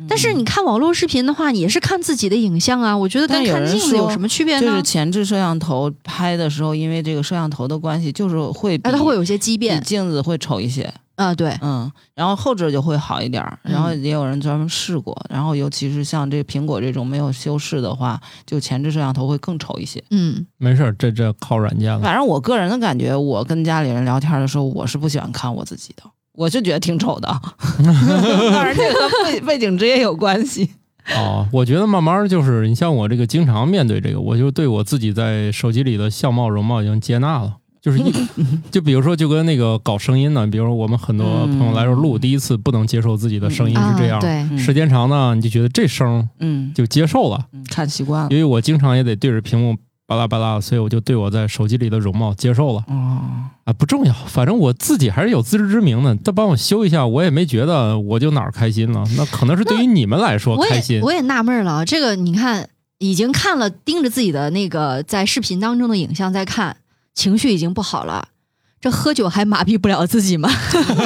[0.00, 4.66] 嗯，但是你看网络视频的话，也是看自己的影像啊，我觉得跟看镜子有什么区别呢？
[4.66, 10.92] 就是前置摄像头拍的时候，因为这个摄像头的关系，就是会哎，它会有些畸比变镜子会丑一些。
[11.16, 20.02] 啊，对，嗯，然后后置就会好一点儿，然后嗯也有人专门试过，然后尤其是像这苹果这种没有修饰的话，就前置摄像头会更丑一些。
[20.10, 22.00] 嗯，没事儿，这这靠软件了。
[22.00, 26.04] 反正我个人的感觉，我跟家里人聊天的时候，我是不喜欢看我自己的，
[26.40, 27.28] 我是觉得挺丑的。
[27.84, 30.70] 当然，这个和背背景职业有关系。
[31.14, 37.56] 哦，我觉得慢慢就是你像我这个经常面对这个，我就对我自己在手机里的相貌容貌已经接纳了。
[37.82, 38.10] 就是一，
[38.70, 47.46] 就比如说，就跟那个搞声音呢，比如说我们很多朋友来这儿录，第一次不能接受自己的声音啊是这样，对，嗯时间长呢，你就觉得这声嗯，就接受了。
[47.52, 48.28] 嗯看习惯了。
[48.30, 49.76] 因为我经常也得对着屏幕
[50.10, 53.22] 巴拉巴拉，所以我就对我在手机里的容貌接受了哦，
[53.62, 56.12] 啊，不重要，反正我自己还是有自知之明的。
[56.16, 61.02] 他帮我修一下，我也没觉得我就哪儿开心了，那可能是对于你们来说开心也。
[61.02, 62.68] 我也纳闷了，这个你看，
[62.98, 66.78] 已经看了盯着自己的那个在视频当中的影像在看，
[67.14, 68.30] 情绪已经不好了。
[68.80, 70.48] 这喝酒还麻痹不了自己吗？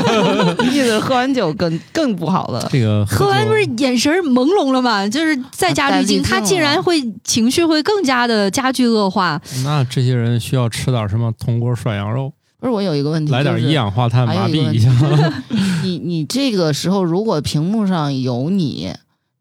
[0.71, 2.69] 意思喝完酒更更不好了。
[2.71, 5.09] 这个酒喝完不是眼神朦胧了吗？
[5.09, 9.41] 就是再加滤镜，他竟然会情绪会更加的加剧恶化。
[9.65, 14.89] 那这些人需要吃点什么铜锅涮羊肉，不是我有一个问题，来点一氧化碳麻痹一下。
[15.83, 18.93] 你你这个时候如果屏幕上有你，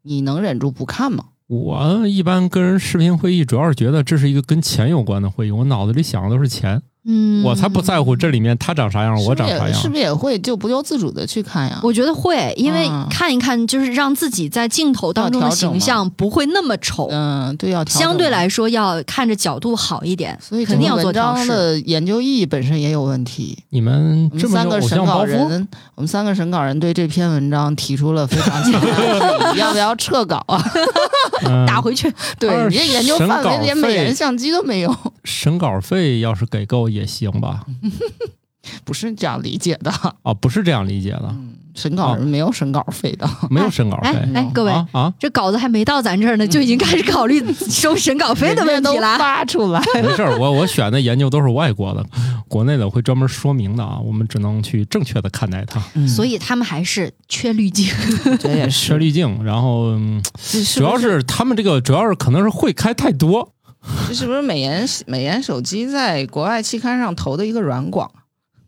[0.02, 1.26] 你能忍住不看吗？
[1.46, 9.72] 我一般跟人视频会议，主要是觉得这是一个跟钱有关的会议，我脑子里想的都是钱，嗯，我才不在乎这里面他长啥样，我长啥样。
[9.72, 11.78] 是不是也是不是也会就不由自主的去看呀？
[11.82, 21.48] 我觉得会，因为嗯看一看，就是让自己在镜头当中的形象不会那么丑，嗯，对，要相对来说要看着角度好一点，所以肯定要做整个文调试。
[21.48, 23.56] 章的研究意义本身也有问题。
[23.68, 25.04] 你们我们这么三个审？
[25.04, 30.58] 稿人，我们三个审稿人对这篇文章提出了非常强烈的质疑要不要撤稿啊？
[31.44, 37.64] 嗯打回去，对二你这研究范围连美颜相机都没有，审稿费要是给够也行吧？
[38.84, 39.90] 不是这样理解的。
[40.22, 43.28] 啊，不是这样理解的，嗯，审稿人没有审稿费的。
[43.50, 49.18] 没有审稿费哎哎，各位，啊啊，这稿子还没到咱这儿呢，就已经开始考虑收审稿费的问题了。
[49.18, 52.04] 发出来，没事儿，我我选的研究都是外国的，
[52.48, 55.78] 国内的会专门说明的啊，我们只能去正确的看待它，
[56.08, 57.86] 所以他们还是缺滤镜。
[58.40, 59.94] 这也 缺滤镜，然后、
[60.74, 63.52] 主要是他们这个主要是可能是会开太多，
[64.08, 68.10] 这是不是美颜美颜手机在国外期刊上投的一个软广？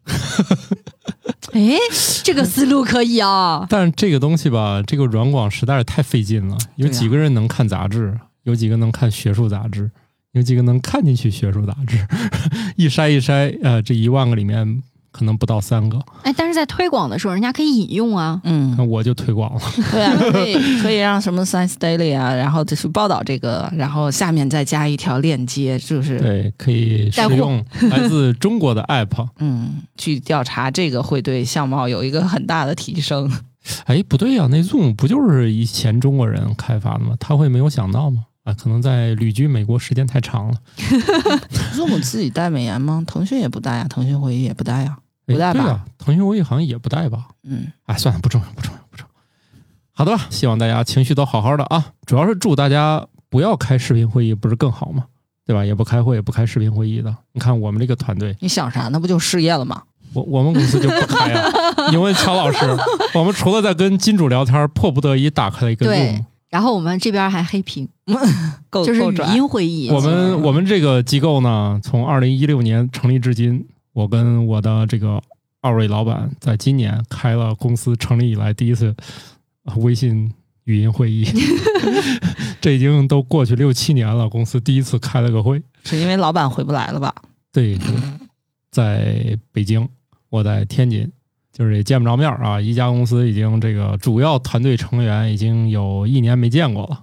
[1.52, 1.79] 哎，
[2.22, 3.66] 这个思路可以啊。
[3.68, 6.57] 但是这个东西吧，这个软广实在是太费劲了。
[6.76, 8.18] 有几个人能看杂志？
[8.42, 9.90] 有几个能看学术杂志？
[10.33, 12.07] 有几个能看进去学术杂志？
[12.76, 14.83] 一筛一筛，呃，这一万个里面
[15.16, 15.98] 可能不到三个。
[16.22, 18.38] 哎，但是在推广的时候，人家可以引用啊。
[18.44, 19.61] 嗯那，我就推广了。
[19.90, 29.26] 对啊， 可以可以让什么 Science Daily 啊，然后就是报道这个，然后下面再加一条链接，是就是对，可以使用 来自中国的 app。
[29.38, 33.31] 嗯，去调查这个会对相貌有一个很大的提升。
[33.87, 37.16] 哎，不对呀、那 Zoom 不就是以前中国人开发的吗？
[37.18, 38.22] 他会没有想到吗？
[38.44, 40.55] 啊，可能在旅居美国时间太长了。
[41.74, 43.02] Zoom 自己带美颜吗？
[43.05, 44.96] 腾讯也不带呀，腾讯会议也不带呀。
[44.98, 47.28] 哎不带吧腾讯会议好像也不带吧？
[47.42, 49.14] 嗯，哎，算了，不重要，不重要，不重要。
[49.92, 51.92] 好的吧，希望大家情绪都好好的啊。
[52.04, 55.04] 主要是祝大家不要开视频会议，不是更好吗？
[55.44, 55.64] 对吧？
[55.64, 57.14] 也不开会，也不开视频会议的。
[57.32, 58.88] 你看我们这个团队，你想啥？
[58.88, 59.82] 那不就失业了吗？
[60.12, 61.50] 我我们公司就不开啊，
[61.90, 62.58] 你问乔老师，
[63.14, 66.24] 我们除了在跟金主聊天，迫不得已打开了一个对。
[66.48, 67.86] 然后我们这边还黑屏，
[68.72, 69.16] 就是语。
[69.34, 69.90] 音会议。
[69.90, 75.22] 我们我们这个机构呢，从二零一六年成立至今，我跟我的这个
[75.62, 78.94] 二位老板，在今年开了公司成立以来第一次
[79.64, 80.30] 呃微信
[80.64, 81.26] 语音会议。
[82.61, 85.62] 这已经都过去六七年了，公司第一次开了个会。
[85.85, 87.14] 是因为老板回不来了吧？
[87.50, 87.87] 对，对
[88.70, 89.88] 在北京，
[90.28, 91.11] 我在天津，
[91.50, 92.61] 就是也见不着面儿啊。
[92.61, 97.02] 一家公司已经这个主要团队成员已经有一年没见过了。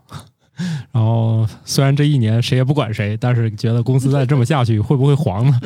[0.91, 5.59] 然后虽然这一年谁也不管谁，但是觉得公司再这么下去会不会黄呢？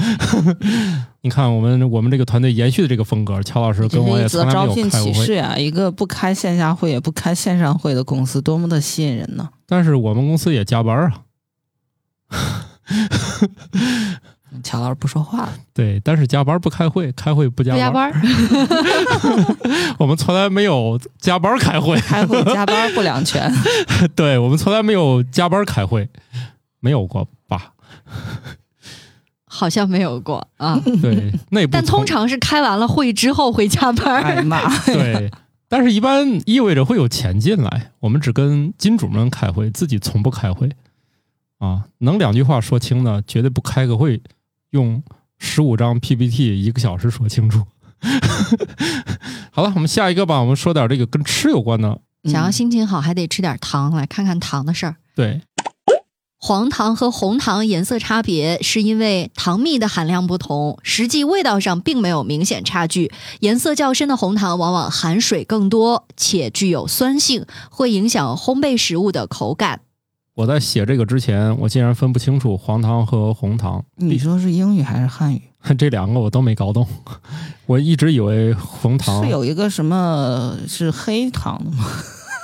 [1.21, 5.57] 你看我们我们这个团队延续的这个风格，乔老师跟我也从来没有招聘开过会，启事呀！
[5.57, 9.49] 一个不开线下会也不开线上会的公司，多么的吸引人呢？
[9.65, 11.23] 但是我们公司也加班啊。
[14.63, 18.11] 乔老师不说话了，对，但是加班不开会，开会不加班。
[19.99, 23.51] 我们从来没有加班开会，开会加班不两全。
[24.15, 26.09] 对我们从来没有加班开会，
[26.79, 27.73] 没有过吧？
[29.45, 30.79] 好像没有过啊。
[31.01, 34.23] 对，内部 但通常是开完了会之后会加班。
[34.23, 34.61] 哎妈！
[34.85, 35.31] 对，
[35.67, 37.91] 但是一般意味着会有钱进来。
[37.99, 40.71] 我们只跟金主们开会，自己从不开会
[41.57, 41.85] 啊。
[41.99, 44.21] 能两句话说清的，绝对不开个会，
[44.77, 45.01] 用
[45.39, 47.65] 十五张 PPT 一个小时说清楚。
[49.51, 50.39] 好了，我们下一个吧。
[50.39, 51.99] 我们说点这个跟吃有关的。
[52.25, 53.91] 想要嗯心情好，还得吃点糖。
[53.95, 54.97] 来看看糖的事儿。
[55.15, 55.41] 对，
[56.39, 63.11] 黄糖和红糖颜色差别，是因为糖蜜的含量不同，实际味道上并没有明显差距。
[63.39, 69.81] 颜色较深的红糖往往含水更多，且具有酸性，会影响烘焙食物的口感。
[70.37, 73.83] 我在写这个之前，我竟然分不清楚黄糖和红糖。
[73.95, 75.41] 你说是英语还是汉语？
[75.75, 76.87] 这两个我都没搞懂，
[77.65, 81.83] 我一直以为红糖是有一个什么是黑糖的吗？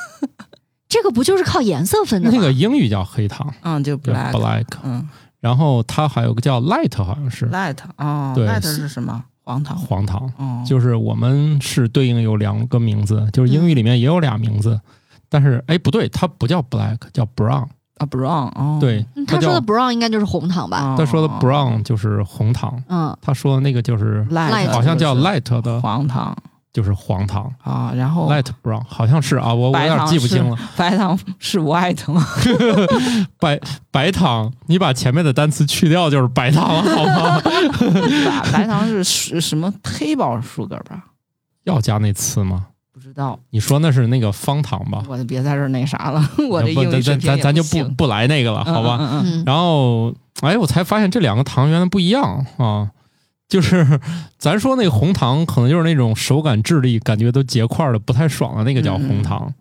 [0.89, 2.35] 这个不就是靠颜色分的吗？
[2.35, 4.31] 那个英语叫黑糖，嗯，就 black。
[4.31, 5.07] black，嗯
[5.39, 9.23] 然后它还有个叫 light，好像是，light 哦对，light 是什么？
[9.43, 9.77] 黄糖。
[9.77, 10.33] 黄糖。
[10.39, 14.81] 哦，就是我们是对应有两个名字，就是英语里面也有俩名字，
[15.29, 17.67] 但是哎不对，它不叫 black，叫 brown。
[18.03, 20.81] 啊，brown 哦，对他说的 brown 应该就是红糖吧？
[20.83, 26.35] 哦，他说的 brown 就是红糖，嗯，他说的那个就是哦 light 好像叫 light 的，黄糖
[26.71, 30.57] 就是黄糖啊，然后 light brown，好像是啊，我我有点记不清了。
[30.75, 32.25] 白糖是 white 吗？
[33.39, 33.59] 白
[33.91, 37.41] 白糖，你把前面的单词去掉就是白糖了，好吗？
[38.25, 41.03] 白白糖是是什么 table sugar 吧？
[41.65, 42.67] 要加那词吗？
[43.13, 45.03] 不知道，你说那是那个方糖吧？
[45.07, 48.97] 我就别在这儿那啥了， 我这不咱英语水平也咱咱咱就不不来那个了，好吧？
[48.99, 52.91] 嗯嗯嗯嗯，然后，哎，我才发现这两个糖原来不一样啊！
[53.47, 53.99] 就是
[54.39, 59.53] 咱说那个红糖，可能就是那种手感质地感觉都结块的，不太爽的那个叫红糖。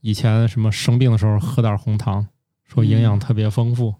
[0.00, 2.26] 以前什么生病的时候喝点红糖，
[2.66, 3.94] 说营养特别丰富。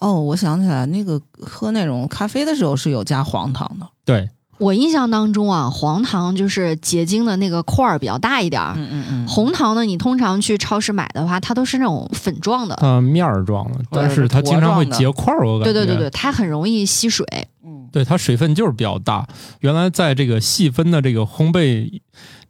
[0.00, 3.86] 哦，我想起来，那个喝那种咖啡的时候是有加黄糖的。
[4.04, 4.28] 对，
[4.60, 8.74] 我印象当中啊，黄糖就是结晶的那个块儿比较大一点儿。
[8.76, 12.78] 嗯嗯嗯红糖呢，你通常去超市买的话，它都是那种粉状的。
[12.82, 15.46] 嗯面儿状的，但是它经常会结块儿。
[15.46, 17.26] 我感觉，对对对对，它很容易吸水。
[17.64, 19.26] 嗯，对它水分就是比较大。
[19.60, 22.00] 原来在这个细分的这个烘焙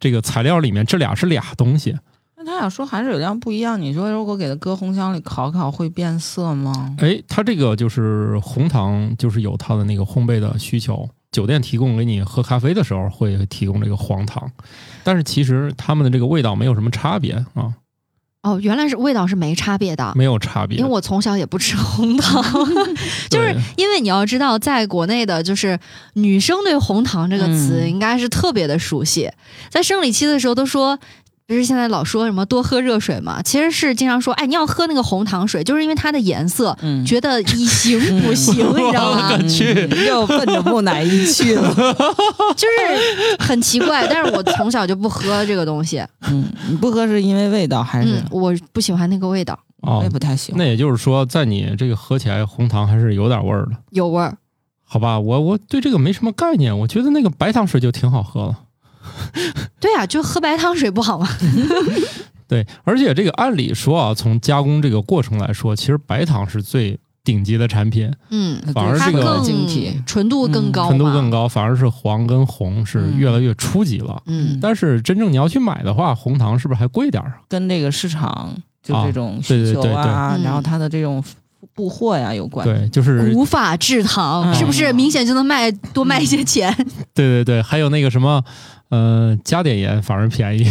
[0.00, 1.96] 这个材料里面，这俩是俩东西。
[2.36, 6.96] 那他俩说含水量不一样，你说如果给它搁红箱里烤烤会变色吗？
[6.98, 11.08] 哎，它这个就是红糖，就是有它的那个烘焙的需求。
[11.32, 14.50] 酒店提供给你喝咖啡的时候会提供这个黄糖，
[15.04, 17.74] 但是其实他们的这个味道没有什么差别啊，
[18.42, 20.12] 哦，原来是味道是没差别的。
[20.16, 20.78] 没有差别。
[20.78, 22.42] 因为我从小也不吃红糖，
[23.30, 25.78] 就是因为你要知道，在国内的，就是
[26.14, 29.30] 女生对红糖这个词嗯应该是特别的熟悉，
[29.68, 30.98] 在生理期的时候都说。
[31.50, 33.42] 不是现在老说什么多喝热水嘛？
[33.42, 39.32] 其实是经常说，哎，你要喝那个红糖水，就是因为它的颜色，嗯，觉得以形补形，你知道吗？
[39.32, 41.74] 我去嗯又奔着木乃伊去了。
[42.56, 44.06] 就是很奇怪。
[44.06, 50.58] 但是我从小就不喝这个东西，嗯，你不喝是因为味道还是嗯？，我不喜欢那个味道，我哦也，不太喜欢。
[50.60, 54.36] 那也就是说，在你这个喝起来红糖还是有点味儿的，有味儿。
[54.84, 55.18] 好吧？
[55.18, 58.56] 我我对这个没什么概念，我觉得那个白糖水就挺好喝了。
[59.80, 61.28] 对啊，就喝白糖水不好吗？
[62.48, 74.20] 对，而且这个按理说啊，从加工这个过程来说，其实白糖是最顶级的产品，嗯，反而这个它更晶体，纯度更高嘛，纯度更高，反而是黄跟红是嗯越来越初级了。
[74.26, 77.36] 嗯，但是真正你要去买的话，红糖是不是还贵点儿啊？
[77.48, 81.22] 跟这个市场就啊这种对对需求对啊，然后它的这种
[81.72, 82.66] 布货呀有关。
[82.66, 86.74] 对，就是无法制糖，嗯是不是明显就能卖多卖一些钱？
[87.14, 88.42] 对对对，还有那个什么，
[88.90, 90.66] 呃，加点盐反而便宜，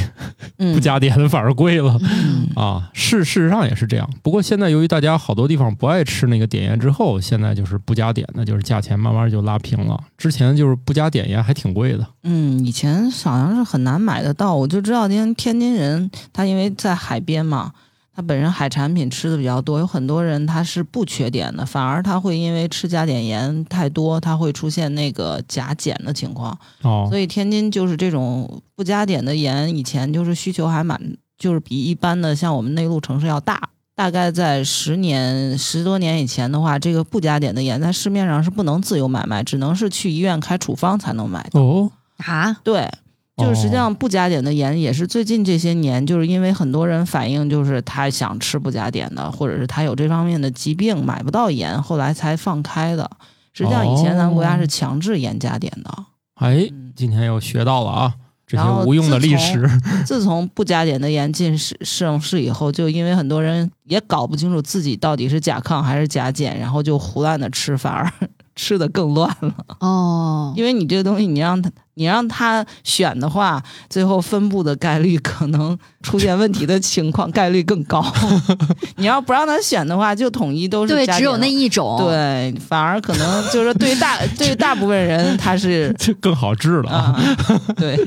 [0.58, 1.97] 嗯，不加点的反而贵了。
[2.01, 4.10] 嗯啊，事事实上也是这样。
[4.21, 9.97] 不过现在由于大家好多地方不爱吃那个碘盐之后，现在就是不加碘的，就是价钱慢慢就拉平了。
[10.17, 12.05] 之前就是不加碘盐还挺贵的。
[12.23, 17.71] 嗯，以前好像是很难买得到，我就知道天天津人他因为在海边嘛，
[18.19, 26.51] 他本身海产品吃的比较多，有很多人他是不缺碘的，反而他会因为吃加碘盐太多，他会出现那个甲减的情况。
[26.82, 30.99] 哦所，以天津就是这种不加碘的盐，以前就是需求还蛮，
[31.38, 33.69] 就是比一般的像我们内陆城市要大。
[33.95, 41.62] 大概在十年十多年以前的话，这个不加碘的盐在市面上是不能自由买卖，只能是去医院开处方才能买到。
[41.62, 42.91] 哦，啊，对，
[43.40, 53.10] 就是实际哦上不加碘的盐也是最近这些年，就是因为很多人反映，就是他想吃不加碘的，或者是他有这方面的疾病买不到盐，后来才放开的。
[53.54, 55.92] 实际上以前咱们国家哦是强制盐加碘的。
[56.35, 58.13] 哎，嗯今天又学到了啊，
[58.48, 59.67] 这些无用的历史。
[60.06, 68.10] 自从不加碘的盐进市上市以后，就因为很多人也搞不清楚自己到底是甲亢还是甲减，然后就胡乱的吃，反而
[68.56, 69.54] 吃的更乱了。
[69.79, 71.69] 哦，因为你这个东西，你让他
[72.00, 78.02] 你让他选的话，最后分布的概率可能出现问题的情况概率更高。
[78.95, 86.97] 你要不让他选的话，就统一都是对，只有那一种。，对，反而可能就是对大 对大部分人他是 这更好治了啊！
[86.97, 88.00] 啊，对，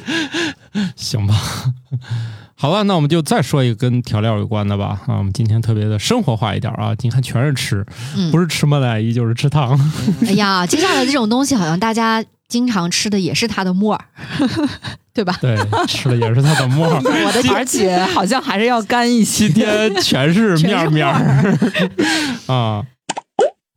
[0.97, 1.35] 行吧，
[2.57, 4.99] 好了，那我们就再说一个跟调料有关的吧。
[5.07, 7.85] 啊，我们今天特别的生活化一点啊，你看全是吃，
[8.17, 9.79] 嗯不是吃木乃伊就是吃糖。
[10.27, 14.05] 哎呀，接下来这种东西好像大家经常吃的也是它的沫儿，
[15.15, 15.35] 对吧？
[15.41, 15.57] 对，
[15.89, 17.01] 吃的也是它的沫儿。
[17.01, 19.55] 我的而且好像还是要干一些今。
[19.55, 21.59] 天全是面儿面儿
[22.53, 22.85] 啊，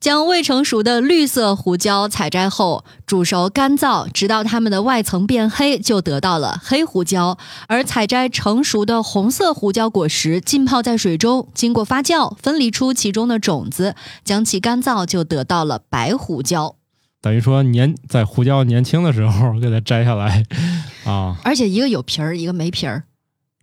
[0.02, 7.38] 将未成熟的绿色胡椒采摘后煮熟干燥，直到它们的外层变黑，就得到了黑胡椒。
[7.68, 13.96] 而采摘成熟的红色胡椒果实，浸泡在水中，经过发酵，分离出其中的种子，
[14.26, 16.76] 将其干燥，就得到了白胡椒。
[17.26, 20.44] 等于说年在胡椒年轻的时候给它摘下来
[21.06, 23.02] 啊，而且一个有皮儿，一个没皮儿。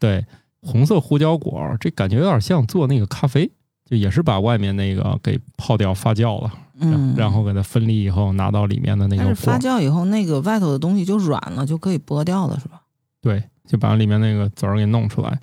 [0.01, 0.27] 对，
[0.63, 3.49] 红色胡椒果儿，这感觉有点像做那个咖啡，
[3.89, 12.83] 就也是把外面那个给泡掉发酵了，嗯，然后给它分离以后拿到里面的那但是发个果儿，酵以后，那个外头的东西就软了，就可以剥掉了，是吧？
[13.21, 15.39] 对，就把里面那个籽儿给弄出来。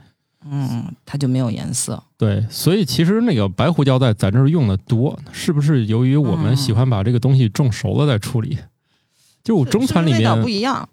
[0.45, 2.01] 嗯，它就没有颜色。
[2.17, 8.57] 对，所以其实那个白胡椒在咱这儿用的多，是不是由于我们嗯喜欢把这个东西种熟了再处理？
[9.43, 10.89] 就我中餐里面味道面不一样，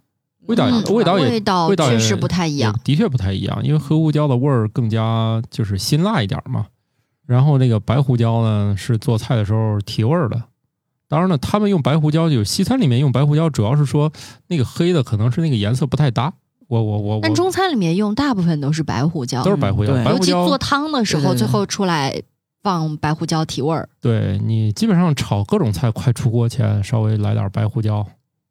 [0.47, 2.79] 味道嗯味道也味道确实不太一样。
[2.85, 6.67] 的确不太一样，因为黑胡椒的味儿更加就是辛辣一点嘛。
[7.27, 10.43] 然后那个白胡椒呢，是做菜的时候提味儿的。
[11.09, 14.13] 当然了，他们用白胡椒，就是西餐里面用白胡椒，主要是说
[14.49, 16.33] 那个黑的可能是那个颜色不太搭。
[16.69, 22.23] 我我我我但中餐里面用大部分都是白胡椒，都是白胡椒，尤其做汤的时候，最后出来
[22.63, 23.89] 放白胡椒提味儿。
[24.01, 28.05] 对你基本上炒各种菜快出锅前，稍微来点白胡椒，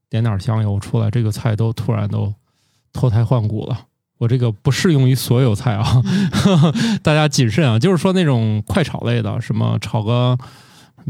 [0.09, 2.33] 点点香油出来，这个菜都突然都
[2.93, 3.77] 脱胎换骨了。
[4.17, 6.01] 我这个不适用于所有菜啊，
[6.45, 7.77] 嗯 大家谨慎啊。
[7.77, 10.37] 就是说那种快炒类的，什么炒个，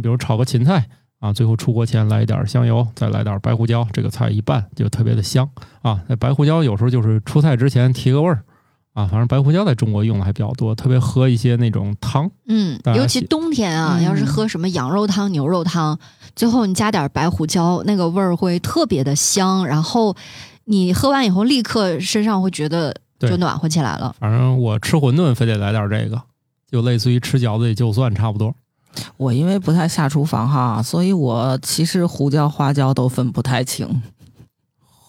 [0.01, 0.88] 比如炒个芹菜
[1.26, 5.49] 啊，最后出锅前来一点香油，再来点白胡椒，这个菜一拌就特别的香
[5.82, 5.99] 啊。
[6.07, 8.43] 那白胡椒有时候就是出菜之前提个味儿
[8.93, 12.30] 啊，反正白胡椒在中国用的还比较多，特别喝一些那种汤。
[12.47, 15.97] 嗯尤其冬天啊，嗯要是喝什么羊肉汤、牛肉汤，
[16.36, 19.65] 最后你加点白胡椒，那个味儿会特别的香。
[19.65, 20.15] 然后
[20.65, 24.15] 你喝完以后，立刻身上会觉得就暖和起来了。
[24.19, 26.21] 反正我吃馄饨非得来点这个，
[26.69, 28.53] 就类似于吃饺子也就蒜差不多。
[29.18, 34.02] 我因为不太下厨房哈，所以我其实胡椒、花椒都分不太清。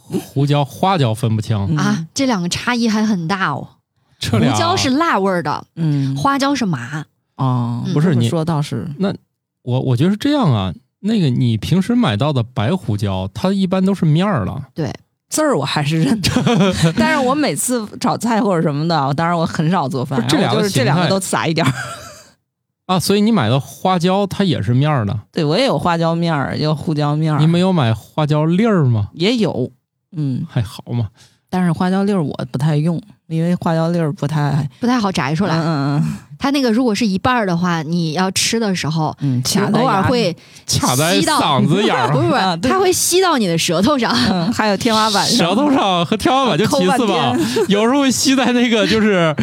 [0.08, 3.68] 胡椒、花椒分不清，嗯啊，这两个差异还很大哦。
[4.30, 7.04] 胡椒是辣味儿的，嗯，花椒是麻。
[7.36, 9.12] 哦，嗯不是你说倒是那，
[9.62, 10.72] 我我觉得是这样啊。
[11.00, 14.68] 那个你平时买到的白胡椒，它一般都是面儿了。
[14.74, 14.92] 对
[15.28, 16.30] 字儿我还是认得，
[16.96, 21.72] 但是我每次炒菜或者什么的，当然我很少做饭，这然后俩的形态就是这两个都撒一点儿。
[22.86, 25.18] 啊，所以你买的花椒它也是面儿的。
[25.32, 29.08] 对我也有花椒面儿，也有胡椒面儿，你没有买花椒粒儿吗？
[29.14, 29.70] 也有，
[30.16, 31.08] 嗯，还好嘛。
[31.48, 40.36] 但是花椒粒儿我不太用，因为花椒粒儿不太不太好摘出来，嗯嗯它那个如果是一半儿的话，你要吃的时候，嗯，偶尔会
[40.80, 44.12] 卡在吸到嗓子眼儿 不是不是，它会吸到你的舌头上。
[44.30, 47.34] 嗯，还有天花板上，舌头上和天花板就 其次吧，
[47.68, 49.34] 有时候会吸在那个就是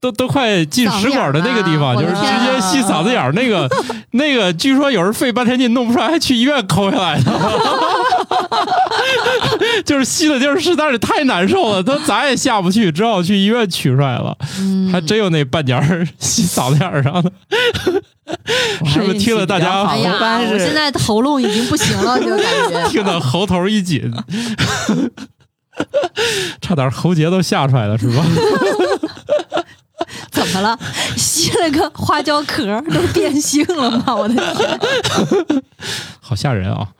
[0.00, 3.68] 都都快进食管的那个地方，就是直接吸嗓子眼儿那个
[4.12, 7.32] 那个，据说有人费半天劲弄不出来，还去医院抠下来的。
[9.84, 14.36] 就是吸的地儿实在是太难受了，他咋也下不去，只好去医院取出来了。
[14.58, 17.32] 嗯，还真有那半截儿 吸嗓子眼儿上的，
[18.86, 22.88] 是不是听了大家哎呀我现在喉咙已经不行了，这个感觉。
[22.88, 24.12] 听得喉头一紧，
[26.60, 28.24] 差点喉结都吓出来了，是吧？
[30.30, 30.78] 怎么了？
[31.16, 34.14] 吸了个花椒壳儿都变性了吗？
[34.14, 34.80] 我的天！
[36.20, 36.92] 好吓人啊！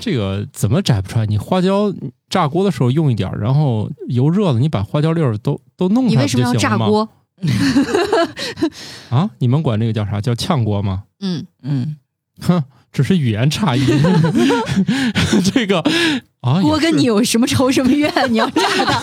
[0.00, 1.26] 这个怎么摘不出来？
[1.26, 1.92] 你花椒
[2.28, 6.84] 炸锅的时候用一点儿，然后油热了，你把花椒粒儿都都弄出来不你为什么要就行了吗？
[6.84, 7.08] 炸锅？
[9.10, 9.30] 啊？
[9.38, 10.20] 你们管这个叫啥？
[10.20, 11.04] 叫炝锅吗？
[11.20, 11.96] 嗯，嗯，
[12.40, 12.62] 哼，
[12.96, 13.84] 只是语言差异。
[15.52, 15.80] 这个
[16.40, 18.10] 啊，锅跟你有什么仇什么怨？
[18.30, 19.00] 你要炸它，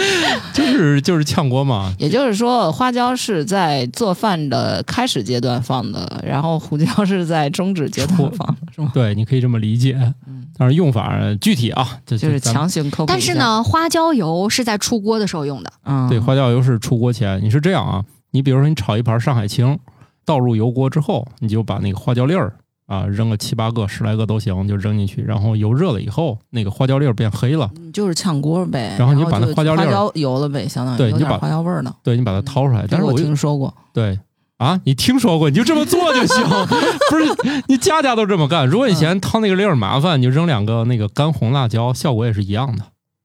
[0.54, 1.92] 就是就是炝锅嘛。
[1.98, 8.90] 也就是说，花椒是在做饭的开始阶段放的，然后胡椒是在终止阶段放的，是吗？
[8.94, 9.94] 对，你可以这么理解。
[10.26, 13.06] 嗯，但是用法具体啊，这就是强行科普。
[13.06, 15.70] 但是，呢，花椒油是在出锅的时候用的。
[15.84, 19.78] 嗯，对，花椒油是出锅前，你是这样啊，你比如说你炒一盘上海青，
[20.24, 22.54] 倒入油锅之后，你就把那个花椒粒儿
[22.86, 31.94] 啊扔个七八个、十来个都行，就扔进去，然后油热了以后，那个花椒粒儿变黑了，你就是炝锅呗，然后你把那花椒粒儿花椒油了呗，相当于对你就把花椒味儿呢。
[32.02, 32.86] 对你把它掏出来。
[32.90, 34.18] 但是我我听说过，对
[34.58, 36.44] 啊，你听说过，你就这么做就行，
[37.10, 38.66] 不是你家家都这么干。
[38.66, 42.84] 如果你嫌掏那个粒儿麻烦，你就扔两个那个干红辣椒，效果也是一样的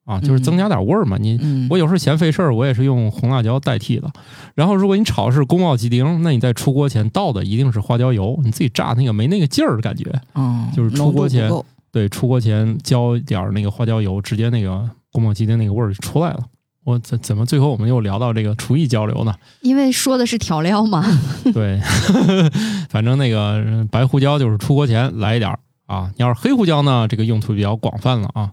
[0.10, 1.16] 啊，就是增加点味儿嘛。
[1.20, 4.12] 你嗯，我有时候嫌费事儿，我也是用红辣椒代替的。
[4.56, 10.12] 然后，如果你炒的是宫保鸡丁，那你在出锅前倒的一定是花椒油，你自己炸那个没那个劲儿，感觉。
[10.34, 11.48] 嗯，就是出锅前
[11.92, 16.40] 对，出锅前浇一点儿那个花椒油，直接那个宫保鸡丁那个味儿就出来了。
[16.86, 19.34] 我怎怎么最后我们又聊到这个厨艺交流呢？
[19.62, 21.06] 因为说的是调料嘛，
[21.54, 21.80] 对，
[22.90, 26.10] 反正那个呃白胡椒就是出锅前来一点儿啊。
[26.18, 28.52] 你要是黑胡椒呢，这个用途比较广泛了啊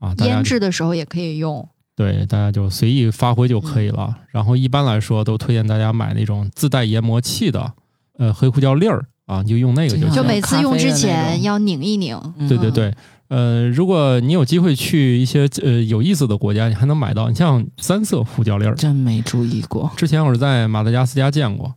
[0.00, 1.68] 啊，腌制的时候也可以用。
[1.94, 4.16] 对，大家就随意发挥就可以了。
[4.30, 7.72] 然后一般来说，都推荐大家买那种自带研磨器的，
[8.16, 10.14] 呃，黑胡椒粒儿啊，你就用那个就嗯行。
[10.14, 12.18] 就每次用之前要拧一拧。
[12.38, 12.94] 嗯对对对，
[13.28, 18.74] 呃，如果你有机会去一些呃有意思的国家，你还能买到，你像三色胡椒粒儿。
[18.74, 19.90] 真没注意过。
[19.94, 21.74] 之前我是在马达加斯加见过，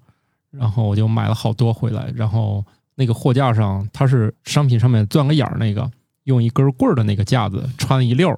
[0.52, 2.64] 然后我就买了好多回来，然后
[2.96, 5.92] 那个货架上它是商品上面钻个眼儿那个，
[6.26, 8.38] 用一根棍儿的那个架子穿了一溜儿。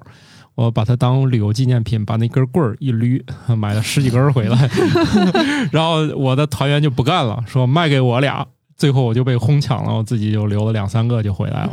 [0.54, 3.22] 我把它当旅游纪念品，把那根棍儿一捋，
[3.54, 4.70] 买了十几根儿回来，
[5.70, 11.72] 然后我的团员就不干了，说卖给我俩，最后我就被哄抢了，我自己就留了两三个就回来了。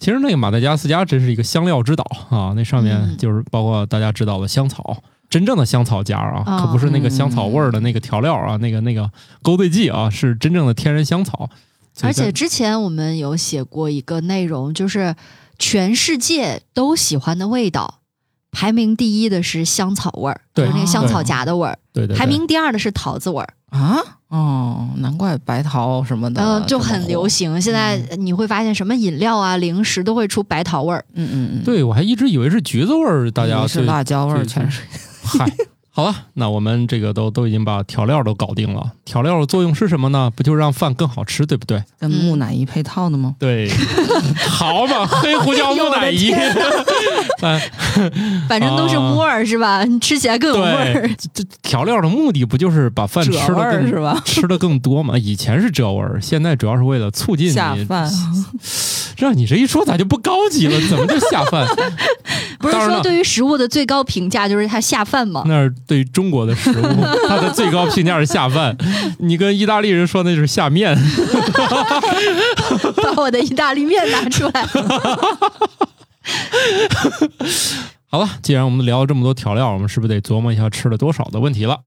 [0.00, 9.08] 其实那个马达加斯加真是一个香料之岛啊，那上面嗯就是包括大家知道的香草，真正的香草家啊，哦可不是那个香草味儿的那个调料啊，那个那个
[9.42, 11.48] 勾兑剂啊，是真正的天然香草。
[12.02, 15.14] 而且之前我们有写过一个内容，就是
[15.58, 18.00] 全世界都喜欢的味道，
[18.50, 23.48] 排名第一的是香草味儿，对就是那个香草荚的味儿；对对对排名第二的是桃子味儿。
[23.70, 27.28] 啊，哦，难怪白桃什么的，嗯、就很流。
[27.28, 27.60] 行。
[27.60, 31.04] 现在你会发现，什么饮料啊、零食都会出白桃味儿。
[31.12, 34.80] 嗯嗯嗯，对我还一直以为是橘子味儿，大家是辣椒味儿，全是。
[35.22, 35.46] 嗨，
[35.98, 38.92] 好了，那我们这个都都已经把调料都搞定了。
[39.04, 40.30] 调料的作用是什么呢？
[40.36, 41.82] 不就让饭更好吃，对不对？
[41.98, 43.34] 跟木乃伊配套的吗？
[43.40, 43.68] 对，
[44.48, 46.30] 好嘛，黑胡椒木乃伊，
[47.42, 47.68] 哎，
[48.48, 49.82] 反正都是啊窝儿、是吧？
[49.82, 54.22] 你吃起来更有味儿对。，这这调料的目的不就是把饭吃的更是吧？
[54.24, 55.18] 吃的更多嘛？
[55.18, 58.08] 以前是这味儿，现在主要是为了促进下饭，
[59.16, 60.80] 让你这一说咋就不高级了？
[60.88, 61.66] 怎么就下饭？
[62.60, 65.42] 不是说对于食物的最高评价就是它下饭吗？
[65.46, 68.76] 那是对于中国的食物， 它的最高评价是下饭。
[69.18, 70.94] 你跟意大利人说那就是下面，
[73.02, 74.66] 把我的意大利面拿出来。
[78.10, 81.80] 好了，既然我们聊了这么多调料，我们是不是得琢磨一下吃了多少的问题了？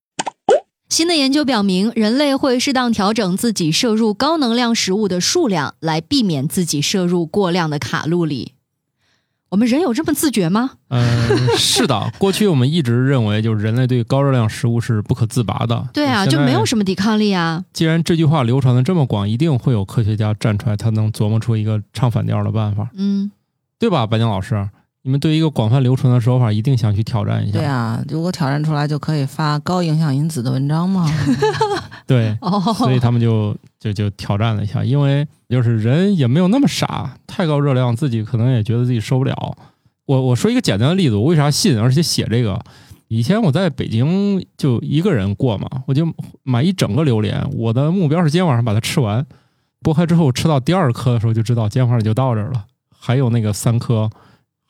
[0.89, 8.55] 新的研究表明，人类会适当调整自己摄入高能量食物的数量，来避免自己摄入过量的卡路里。
[9.51, 10.71] 我们人有这么自觉吗？
[10.87, 11.01] 嗯，
[11.57, 15.89] 是的， 过去我们一直认为，就是人类对高热量食物是不可自拔的。
[15.93, 17.61] 对啊，就没有什么抵抗力啊。
[17.73, 23.29] 既然这句话流传的这么广，一定会有科学家站出来，他能琢磨出一个唱反调的办法，嗯，
[23.77, 24.07] 对吧？
[24.07, 24.69] 白江老师，
[25.03, 27.57] 你们对一个广泛流传的手法，一定想去挑战一下。
[27.57, 31.09] 对啊，如果挑战出来，就可以发高影响因子的文章嘛。
[32.05, 39.57] 对， 哦，所以他们就就就挑战了一下，因为就是人也没有那么傻，太高热量自己可能也觉得自己受不了。
[40.05, 42.59] 我我说一个简单的例子，我为啥信，而且写这个？
[43.07, 46.07] 以前我在北京就一个人过嘛，我就
[46.43, 49.25] 买一整个榴莲，我的目标是今天晚上把它吃完。
[49.83, 54.09] 剥开之后吃到第二颗的时候，就知道今天晚上就到这儿了，还有那个三颗，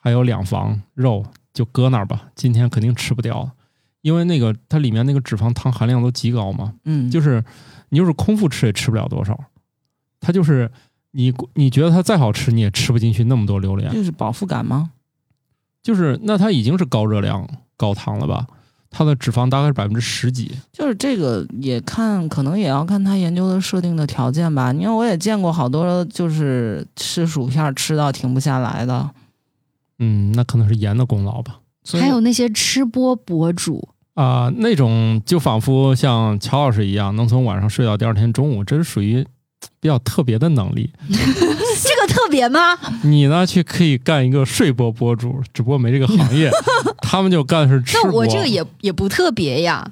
[0.04, 1.24] 还有两房肉，
[1.54, 3.50] 就搁那儿吧，今天肯定吃不掉，
[4.02, 6.74] 因为那个它里面那个脂肪糖含量都极高嘛。
[6.86, 7.44] 嗯，就是
[7.90, 9.40] 你就是空腹吃也吃不了多少，
[10.20, 10.70] 它就是
[11.12, 14.92] 你你觉得它再好吃，你也吃不进去那么多榴莲，就是饱腹感吗？
[15.84, 17.48] 就是那它已经是高热量、
[17.78, 18.48] 高糖了吧？
[18.94, 24.74] 它的脂肪大概是百分之十几，就是这个也看，可能也要看他研究的设定的条件吧。
[24.74, 29.10] 因为我也见过好多就是吃薯片吃到停不下来的，
[30.02, 31.60] 嗯，那可能是盐的功劳吧。
[31.94, 39.26] 还有那些吃播博主，啊、那种就仿佛像乔老师一样，能从晚上睡到第二天中午，这是属于
[39.80, 40.92] 比较特别的能力。
[41.08, 42.60] 这个特别吗？
[43.04, 46.52] 你呢，去可以干一个睡播博主，只不过没这个行业，
[47.02, 48.12] 他们就干的是吃播。
[48.12, 49.88] 那我这个也也不特别呀。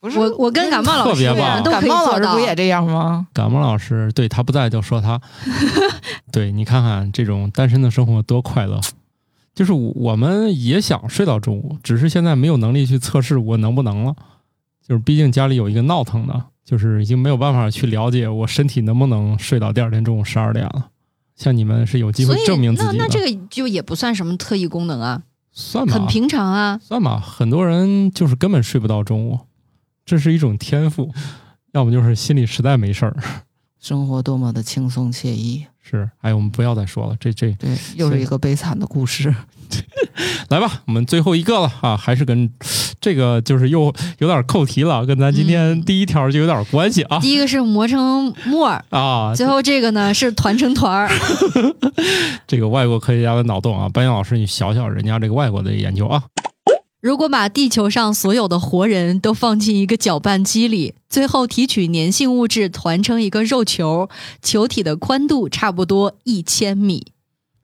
[0.00, 2.40] 不是我我跟感冒老师特别棒都感冒老师不。
[2.40, 3.26] 也这样吗？
[3.34, 5.20] 感冒老师，对他不在就说他，
[6.32, 8.80] 对你看看这种单身的生活多快乐。
[9.54, 14.14] 就是我们也想睡到中午，只是现在没有能力去测试我能不能了。
[14.86, 20.88] 就是毕竟家里有一个闹腾的，就是已经没有办法去了解我身体能不能睡到第二天中午十二点了。
[21.36, 25.22] 像你们是有机会证明自己的，那那这个就也不算什么特异功能啊，
[25.52, 26.78] 算吧，很平常啊。
[26.82, 29.38] 算吧，很多人就是根本睡不到中午，
[30.04, 31.12] 这是一种天赋，
[31.72, 33.16] 要么就是心里实在没事儿。
[33.80, 39.34] 生活多么的轻松惬意，是，哎，我们不要再说了，这这对，又是一个悲惨的故事。
[40.50, 42.50] 来吧，我们最后一个了啊，还是跟
[43.00, 49.32] 这个就是又有点扣题了，跟咱今天嗯第一条就有点关系啊、第一个是磨成沫儿，啊！
[49.36, 51.08] 最后这个呢是团成团儿。
[52.46, 56.22] 这个外国科学家的脑洞啊，班扬老师，你想想人家这个外国的研究啊，
[57.00, 64.10] 如果把地球上所有的活人都放进一个搅拌机里，最后提取粘性物质团成一个肉球，
[64.42, 67.12] 球体的宽度差不多一千米。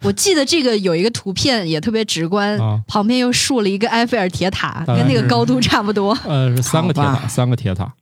[0.02, 6.16] 我记得这个有一个图片也特别直观，啊旁边又竖了一个埃菲尔铁塔，跟那个高度差不多。
[6.24, 7.92] 呃，是三个铁塔，三个铁塔，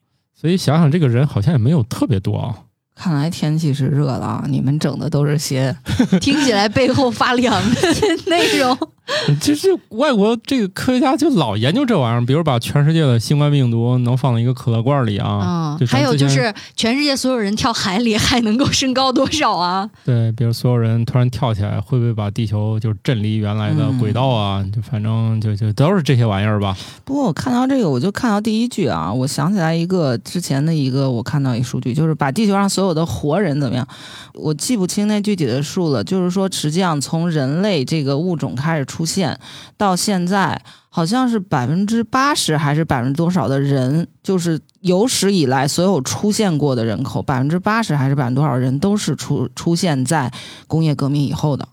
[0.41, 2.55] 所以想想这个人好像也没有特别多啊。
[2.95, 4.45] 看来天气是热了啊！
[4.49, 5.77] 你们整的都是些
[6.23, 7.89] 听起来背后发凉的
[8.27, 8.79] 内容。
[9.41, 19.89] 就是外国这个科学家就老研究这玩意儿，比如把全世界的新冠病毒能放到一个可乐罐里啊，嗯，还有就是全世界所有人跳海里还能够升高多少啊？
[20.05, 24.65] 对，比如所有人突然跳起来，会不会把地球就震离原来的轨道啊？
[24.75, 26.77] 就反正就就都是这些玩意儿吧。
[27.05, 33.87] 不过我看到这个，我就看到第一句啊，我想起来一个之前的一个，我看到一数据，就是把地球上所有的活人怎么样，
[34.33, 36.03] 我记不清那具体的数了。
[36.03, 39.41] 就是说，实际上从人类这个物种开始出现
[39.77, 50.33] 到现在，好像是百分之八十还是百分之多少的人，就是有史以来所有出现过的人口，百分之八十还是百分之多少人都是出出现在
[50.69, 51.67] 工业革命以后的。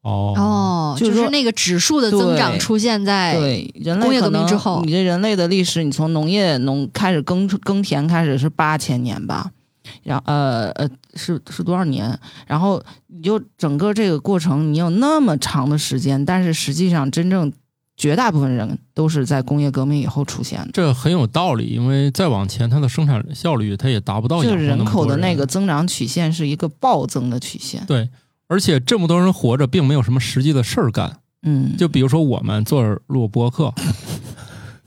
[0.00, 0.32] 哦。
[0.36, 4.82] 哦，就是就是那个指数的增长出现在对，人类工业革命之后。
[4.84, 9.50] 你这人类的历史，你从农业农开始耕耕田开始是八千年吧，
[10.02, 12.18] 然后呃呃是是多少年？
[12.46, 17.52] 然后你就整个这个过程，你有那么长的时间，但是实际上真正
[17.96, 20.70] 绝大部分人都是在工业革命以后出现的。
[20.72, 27.84] 这很有道理，因为再往前，它的生产效率它也达不到就是人口的那个增长曲线是一个暴增的曲线。
[27.86, 28.08] 对，
[28.48, 31.18] 而且这么多人活着，并没有什么实际的事儿干。
[31.44, 33.74] 嗯，就比如说我们做录播客，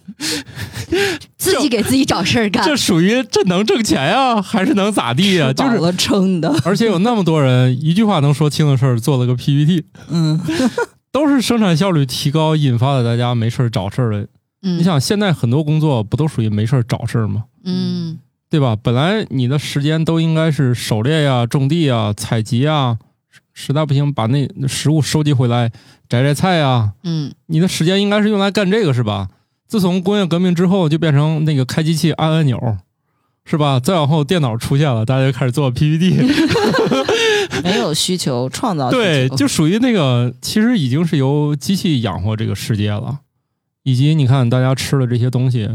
[1.37, 2.75] 自己给自己找事儿干这。
[2.77, 6.53] 属于这能挣钱呀、还是能咋地呀、 就是，撑的。
[6.63, 10.39] 而且有那么多人一句话能说清的事儿，做了个 PPT，嗯，
[11.11, 14.27] 都是生产效率提高引发的，大家没事儿找事儿的。
[14.63, 17.43] 嗯你想，现在很多工作不都属于没事儿找事儿吗？
[17.63, 18.17] 嗯，
[18.49, 18.75] 对吧？
[18.81, 22.97] 本来你的时间都应该是狩猎呀、种地呀、采集呀，
[23.53, 25.71] 实在不行把那食物收集回来
[26.09, 29.27] 摘摘菜呀，嗯，你的时间应该是用来干这个是吧？
[29.67, 32.77] 自从工业革命之后，就变成那个开机器按按钮，
[33.45, 33.79] 是吧？
[33.79, 36.15] 再往后电脑出现了，大家就开始做 PPT，
[37.63, 43.19] 没有需求，创造需对， 就属于那个其实已经是由机器养活这个世界了。
[43.83, 45.69] 以及你看大家吃的这些东西，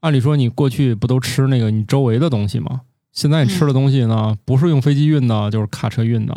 [0.00, 2.80] 按理说你过去不都吃那个你周围的东西吗？
[3.12, 6.34] 现在你吃的东西呢，不是用飞机运的，就是卡车运的，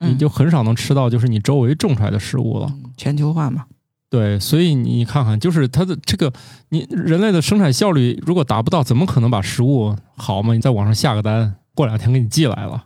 [0.00, 2.66] 你嗯就很少能吃到就是你周围种出来的食物了。
[2.72, 3.66] 嗯全球化嘛。
[4.14, 6.32] 对，所以你看看，就是它的这个，
[6.68, 10.54] 你人类的生产效率如果达不到，怎么可能把食物好嘛？
[10.54, 12.84] 你在网上下个单，过两天给你寄来了，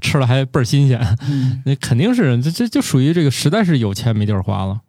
[0.00, 4.80] 吃了还倍儿新鲜，嗯，那肯定是这这就属于这个实在是有钱没地儿花了。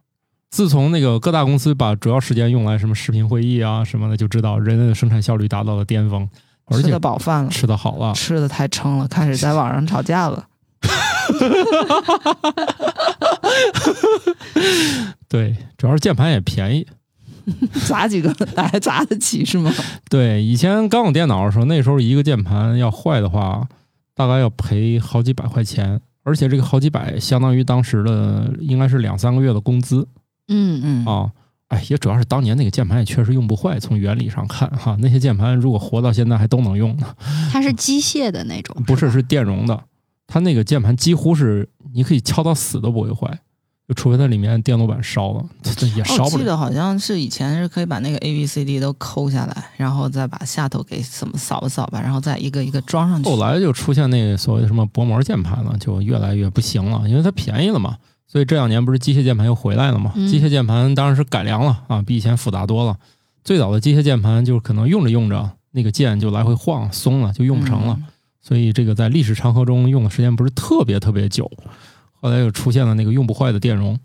[0.50, 6.28] 自从那个各大公司把主要时间用来什么视频会议啊什么的，就知道人类的生产效率达到了巅峰，
[6.66, 8.16] 而且吃的饱饭了，吃的好了。
[8.16, 10.48] 吃的太撑了，开始在网上吵架了。
[15.36, 16.88] 对，主要是键盘也便宜。
[17.88, 19.71] 砸几个还砸得起是吗？
[20.09, 23.67] 对，以前刚有电脑的时候，那时候一个键盘要坏的话，
[24.15, 30.07] 大概要赔好几百块钱，而且这个好几百相当于当时的应该是两三个月的工资
[30.47, 31.31] 嗯，嗯，啊。
[31.69, 37.07] 哎，也主要是当年那个键盘也确实用不坏，从原理上看哈，那些键盘如果活到现在还都能用呢。
[37.51, 39.83] 它是机械的那种，不是，是电容的，
[40.27, 43.39] 它那个键盘几乎是你可以敲到死都不会坏，
[43.88, 45.45] 就除非它里面电路板烧了，
[45.77, 46.33] 这也哦烧不了。
[46.33, 53.29] 我记得好像是以前是可以把那个 A B C D 都抠下来，然后再把下头给怎么扫吧扫吧，然后再一个一个装上去。
[53.29, 57.95] 后来就出现那个所谓的什么薄膜键盘了，就越来越不行了，因为它便宜了嘛。
[58.27, 60.11] 所以这两年不是机械键盘又回来了嘛？
[60.15, 62.97] 嗯机械键盘当然是改良了啊，比以前复杂多了。
[63.43, 67.95] 最早的机械键盘就是可能用着用着那个键就来回晃松了，就用不成了。
[67.99, 68.05] 嗯
[68.47, 71.49] 所以这个在历史长河中用的时间不是特别特别久。
[72.26, 73.99] 后来又出现了那个用不坏的电容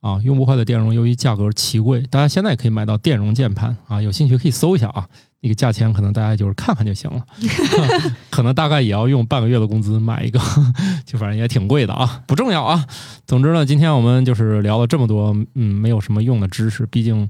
[0.00, 5.08] 啊，用不坏的电容由于价格奇贵，大家现在也可以买到电容键盘啊，有兴趣可以搜一下啊。
[5.40, 7.26] 那个价钱可能大家就是看看就行了，
[8.30, 10.38] 可能大概也要用半个月的工资买一个，
[11.04, 12.86] 就反正也挺贵的啊，不重要啊。
[13.26, 17.28] 总之呢，今天我们就是聊了这么多，嗯，没有什么用的知识，毕竟，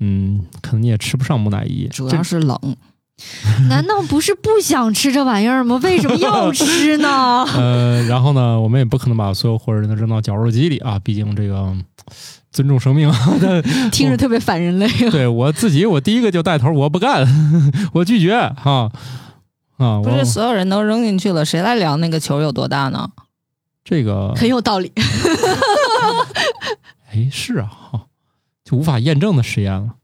[0.00, 2.58] 嗯，可能你也吃不上木乃伊，主要是冷，
[3.68, 5.80] 难道不是不想吃这玩意儿吗？
[5.82, 7.44] 为什么要吃呢？
[7.56, 11.74] 呃，然后呢，我们也不可能把所有活人都扔到绞肉机里啊，毕竟这个
[12.52, 13.18] 尊重生命啊。
[13.90, 14.86] 听着特别反人类。
[15.10, 17.26] 对我自己，我第一个就带头，我不干，
[17.94, 18.90] 我拒绝哈
[19.78, 19.98] 啊！
[19.98, 23.10] 我不是所有人都扔进去了，谁来量那个球有多大呢？
[23.82, 24.92] 这个，很有道理。
[27.10, 28.00] 哎，是啊，哈，
[28.62, 29.94] 就无法验证的实验了。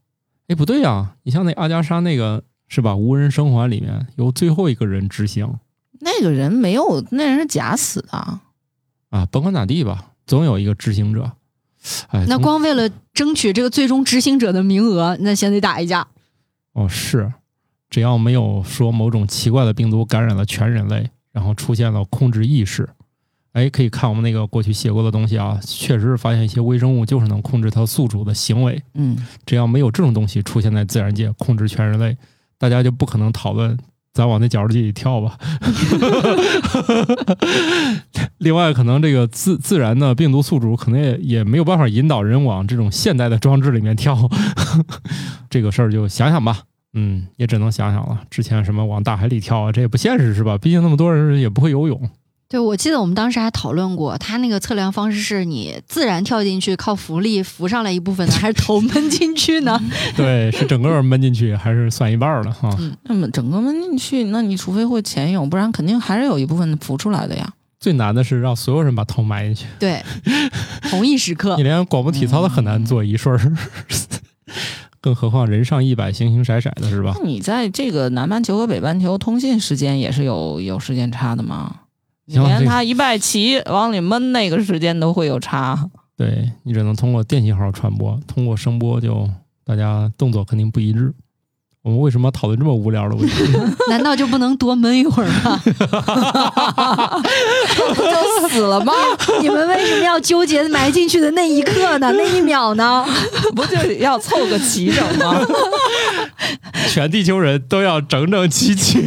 [0.47, 2.43] 哎，不对呀、你像那阿加莎那个
[2.73, 2.95] 是吧？
[2.95, 5.47] 无人生还里面由最后一个人执行
[5.99, 8.39] 那个人没有，那人是假死的。
[9.11, 11.33] 啊，甭管咋地吧，总有一个执行者。
[12.07, 16.07] 哎，那光为了争取这个最终执行者的名额，那先得打一架。
[16.73, 17.31] 哦，是，
[17.91, 22.89] 只要没有说某种奇怪的病毒感染了全人类，然后出现了控制意识，
[23.51, 28.81] 哎，可以看我们那个过去写过的东西啊，确实是发现一些微生物就是能控制它宿主的行为。
[28.95, 29.15] 嗯，
[29.45, 32.17] 只要没有这种东西出现在自然界，控制全人类，
[32.63, 33.77] 大家就不可能讨论
[34.13, 35.37] 咱往那绞肉机里跳吧。
[38.37, 44.17] 另外，可能这个自自然的病毒宿主可能也也没有办法引导人往这种现代的装置里面跳，
[45.51, 46.59] 这个事儿就想想吧。
[46.93, 48.21] 嗯，也只能想想了。
[48.29, 50.57] 之前什么往大海里跳啊，这也不现实是吧？
[50.57, 52.09] 毕竟那么多人也不会游泳。
[52.53, 59.81] 对，我记得我们当时还讨论过，他那个测量方式是你自然跳进去，靠浮力浮上来一部分呢，还是头闷进去呢？
[60.15, 62.69] 对，是整个闷进去，还是算一半儿了哈？
[63.05, 67.51] 那么整个闷进去，那你除非会潜泳，不然肯定还是有一部分浮出来的呀。
[67.79, 69.65] 最难的是让所有人把头埋进去。
[69.79, 70.03] 对，
[70.91, 71.63] 同一时刻你。
[71.63, 73.57] 连广播体操都很难做一顺儿，
[75.01, 77.27] 更何况人上一百，形形色色的是吧那？
[77.27, 81.77] 你在这个南半球和北半球通信时间也是有有时间差的吗？
[82.25, 85.89] 你连他一拜齐往里闷那个时间都会有差。
[86.15, 89.29] 对你只能通过电信号传播，通过声波就
[89.65, 91.13] 大家动作肯定不一致。
[91.83, 93.35] 我们为什么要讨论这么无聊的问题？
[93.89, 95.61] 难道就不能多闷一会儿吗？
[98.39, 98.93] 都死了吗？
[99.41, 102.09] 你们为什么要纠结埋进去的那一刻呢？
[102.15, 103.05] 那一秒呢？
[103.53, 105.45] 不就要凑个齐整吗？
[106.89, 109.01] 全地球人都要整整齐齐。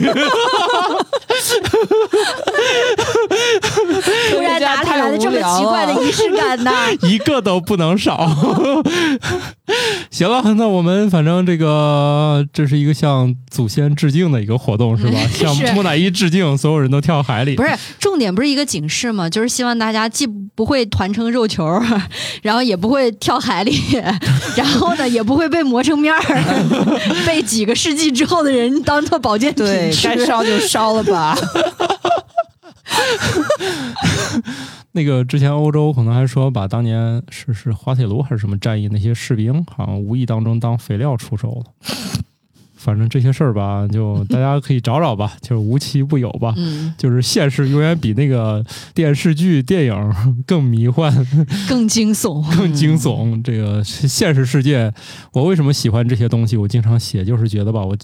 [4.59, 6.73] 突然哪里来的这么奇怪的仪式感呢？
[7.03, 8.27] 一个都不能少。
[10.11, 15.19] 行了，那我们反正这个这是一个向祖先致敬的一个活动，是吧？
[15.33, 17.57] 向木乃伊致敬，所有人都跳海里。
[17.57, 19.29] 不是，重点不是一个警示吗？
[19.29, 21.67] 就是希望大家既不会团成肉球，
[22.43, 23.79] 然后也不会跳海里，
[24.57, 26.21] 然后呢也不会被磨成面儿，
[27.27, 30.09] 被几个世纪之后的人当做保健品对，吃。
[30.09, 31.37] 该烧就烧了吧。
[34.93, 41.65] 那个之前欧洲可能还说把当年是是滑铁卢还是什么战役那些士兵，好像无意当中当肥料出售了。
[42.77, 46.55] 反正这些事儿吧，就大家可以找找吧，就是无奇不有吧。
[46.57, 48.65] 嗯，就是现实永远比那个
[48.95, 50.15] 电视剧、电影
[50.47, 51.13] 更迷幻、
[51.69, 52.45] 更惊悚。
[52.57, 53.43] 更惊悚。
[53.43, 54.95] 这个现实世界，
[55.33, 56.57] 我为什么喜欢这些东西？
[56.57, 57.97] 我经常写，就是觉得吧，我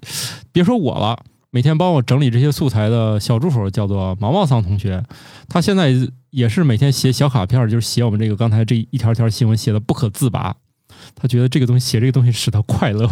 [0.51, 1.17] 别说我了，
[1.55, 5.05] 每天帮我整理这些素材的小助手叫做毛毛桑同学，
[5.51, 5.93] 他现在
[6.31, 10.57] 也是每天写小卡片，就是写我们这个刚才这一条条新闻写的不可自拔。
[11.15, 13.09] 他觉得这个东西写这个东西使他快乐。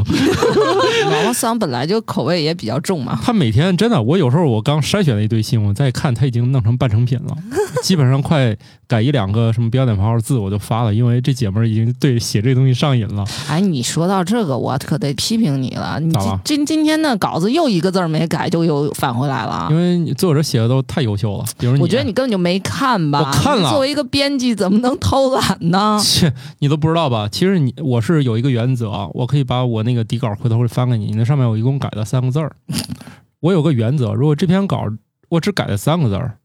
[1.07, 3.18] 毛 毛桑本来就口味也比较重嘛。
[3.22, 7.36] 他每天真的，我有时候我刚筛选了一堆新闻，再看他已经弄成半成品了，
[7.82, 13.24] 基本上快改一两个什么标点符号字我就发了，因为这姐们儿已经对写这东西上瘾了。
[13.49, 15.99] 哎，你说到这个，我可得批评你了。
[16.01, 19.76] 你今今今天的稿子又一个字儿没改，就又返回来了因。
[19.76, 23.20] 为你作者写的都太优秀了，比如你，我觉得你根本就没看吧？
[23.20, 26.01] 我看了作为一个编辑，怎么能偷懒呢？
[26.03, 27.28] 切，你都不知道吧？
[27.30, 32.55] 其实你我是有一个原则啊，我可以把我那个底稿回头会翻给你，你那上面我一共改了三个字儿。
[33.41, 34.85] 我有个原则，如果这篇稿
[35.28, 36.39] 我只改了三个字儿，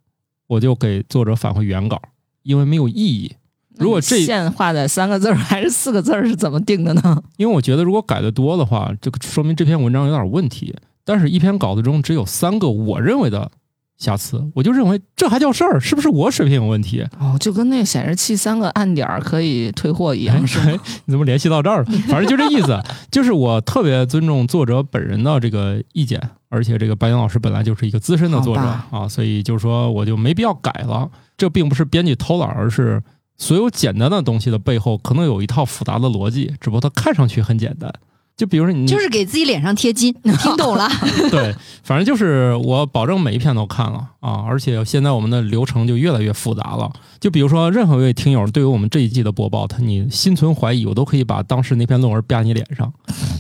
[0.48, 2.02] 我就给作者返回原稿，
[2.44, 3.34] 因为没有意义。
[3.78, 7.22] 如果这线画在三个字儿还是四个字儿是怎么定的呢？
[7.36, 10.74] 因为我觉得如果改的多的话，这个说明这篇文章有点问题。
[11.04, 13.52] 但是，一篇稿子中只有三个我认为的
[13.98, 15.80] 瑕疵，我就认为这还叫事儿？
[15.80, 17.06] 是不是我水平有问题？
[17.20, 20.80] 哦，就跟那个显示器三个暗点儿可以退货一样，是吗？
[21.06, 21.86] 你怎么联系到这儿了？
[22.08, 22.78] 反正就这意思，
[23.10, 31.10] 就是我特别尊重作者本人的这个意见，而且这个白岩老师本来就是一个资深的作者啊，所以就是说我就没必要改了。
[31.38, 33.02] 这并不是编辑偷懒，而是
[33.38, 37.94] 所有简单的东西的背后可能有一套复杂的逻辑，只不过它看上去很简单。
[38.38, 40.90] 就比如说你就是给自己脸上贴金， 听懂了？
[41.32, 46.92] 对，反正就是我保证每一篇都看了啊，而且现在我们的流程就越来越复杂了。
[47.20, 52.92] 就比如说，任何一位听友对于我们这一季的播报，他你心存怀疑，我都可以把当时那篇论文啪你脸上。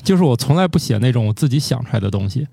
[0.03, 2.47] 就是我从来不写那种我自己想出来的东西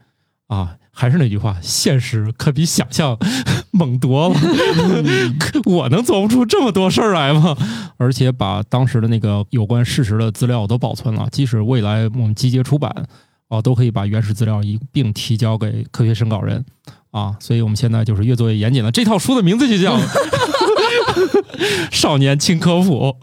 [0.49, 0.77] 啊。
[0.95, 3.17] 还是那句话，现实可比想象
[3.73, 4.39] 猛多了。
[5.65, 7.57] 我能做不出这么多事儿来吗？
[7.97, 12.95] 而且把当时的那个有关事实的资料都保存了，即使未来我们集结出版，
[13.49, 16.63] 啊，都可以把原始资料一并提交给科学审稿人
[17.11, 17.35] 啊。
[17.41, 18.93] 所以我们现在就是越做越严谨了。
[18.93, 19.97] 这套书的名字就叫
[21.91, 23.17] 《少年轻科普》。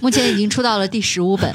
[0.00, 1.52] 目前已经出到了第十五本，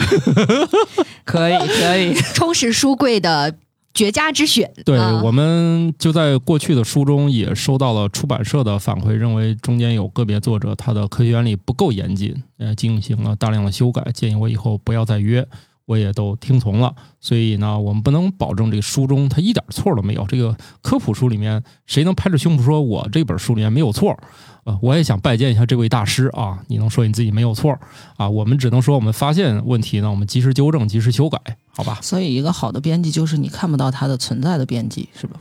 [1.26, 3.56] 可以可以，充实书柜的
[3.94, 4.72] 绝佳之选。
[4.86, 15.46] 对，啊我们就在过去的书中也收到了出版社的反馈，认为中间有个别作者他的科学原理不够严谨，呃，进行了大量的修改，建议我以后不要再约，
[15.86, 16.94] 我也都听从了。
[17.20, 20.26] 所以呢，我们不能保证这个书中它一点错都没有。
[20.28, 24.18] 这个科普书里面，谁能拍着胸脯说我这本书里面没有错？
[24.66, 26.58] 呃，我也想拜见一下这位大师啊！
[26.68, 27.78] 你能说你自己没有错
[28.16, 28.30] 啊？
[28.30, 31.38] 我们只能说我们发现问题呢，我们及时纠正，及时修改，
[31.76, 31.98] 好吧？
[32.02, 35.38] 所以一个好的编辑就是你看不到它的存在的编辑，是吧？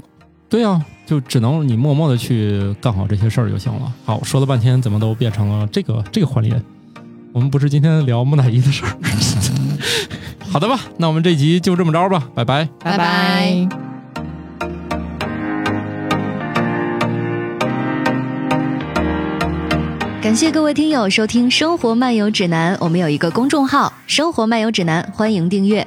[0.48, 3.92] 对呀、就只能你默默的去干好这些事儿就行了。
[4.04, 6.60] 好，说了半天，怎么都变成了这个这个环节？
[7.32, 8.96] 我们不是今天聊木乃伊的事儿。
[10.50, 12.68] 好的吧，那我们这集就这么着吧，拜拜。
[12.80, 13.68] 拜拜
[20.20, 25.86] 感谢各位听友收听《生活漫游指南》，我们有一个公众号“生活漫游指南”，欢迎订阅。